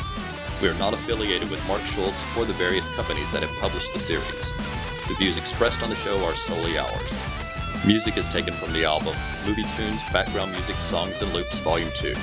We 0.62 0.70
are 0.70 0.74
not 0.76 0.94
affiliated 0.94 1.52
with 1.52 1.62
Mark 1.68 1.82
Schultz 1.82 2.24
or 2.38 2.46
the 2.46 2.54
various 2.54 2.88
companies 2.96 3.30
that 3.34 3.44
have 3.44 3.52
published 3.60 3.92
the 3.92 4.00
series. 4.00 4.54
The 5.10 5.16
views 5.16 5.36
expressed 5.36 5.84
on 5.84 5.90
the 5.90 5.96
show 5.98 6.24
are 6.24 6.38
solely 6.38 6.78
ours. 6.78 7.24
Music 7.86 8.16
is 8.16 8.30
taken 8.30 8.54
from 8.54 8.72
the 8.72 8.86
album 8.86 9.18
Movie 9.46 9.66
Tunes, 9.76 10.02
Background 10.14 10.54
Music, 10.54 10.78
Songs 10.78 11.22
and 11.22 11.34
Loops, 11.34 11.60
Volume 11.60 11.92
2. 11.96 12.16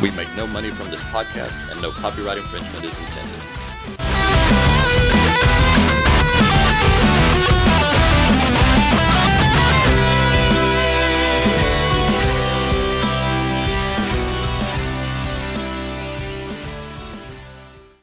We 0.00 0.10
make 0.12 0.34
no 0.38 0.46
money 0.46 0.70
from 0.70 0.90
this 0.90 1.02
podcast, 1.02 1.70
and 1.70 1.82
no 1.82 1.90
copyright 1.90 2.38
infringement 2.38 2.82
is 2.86 2.98
intended. 2.98 3.65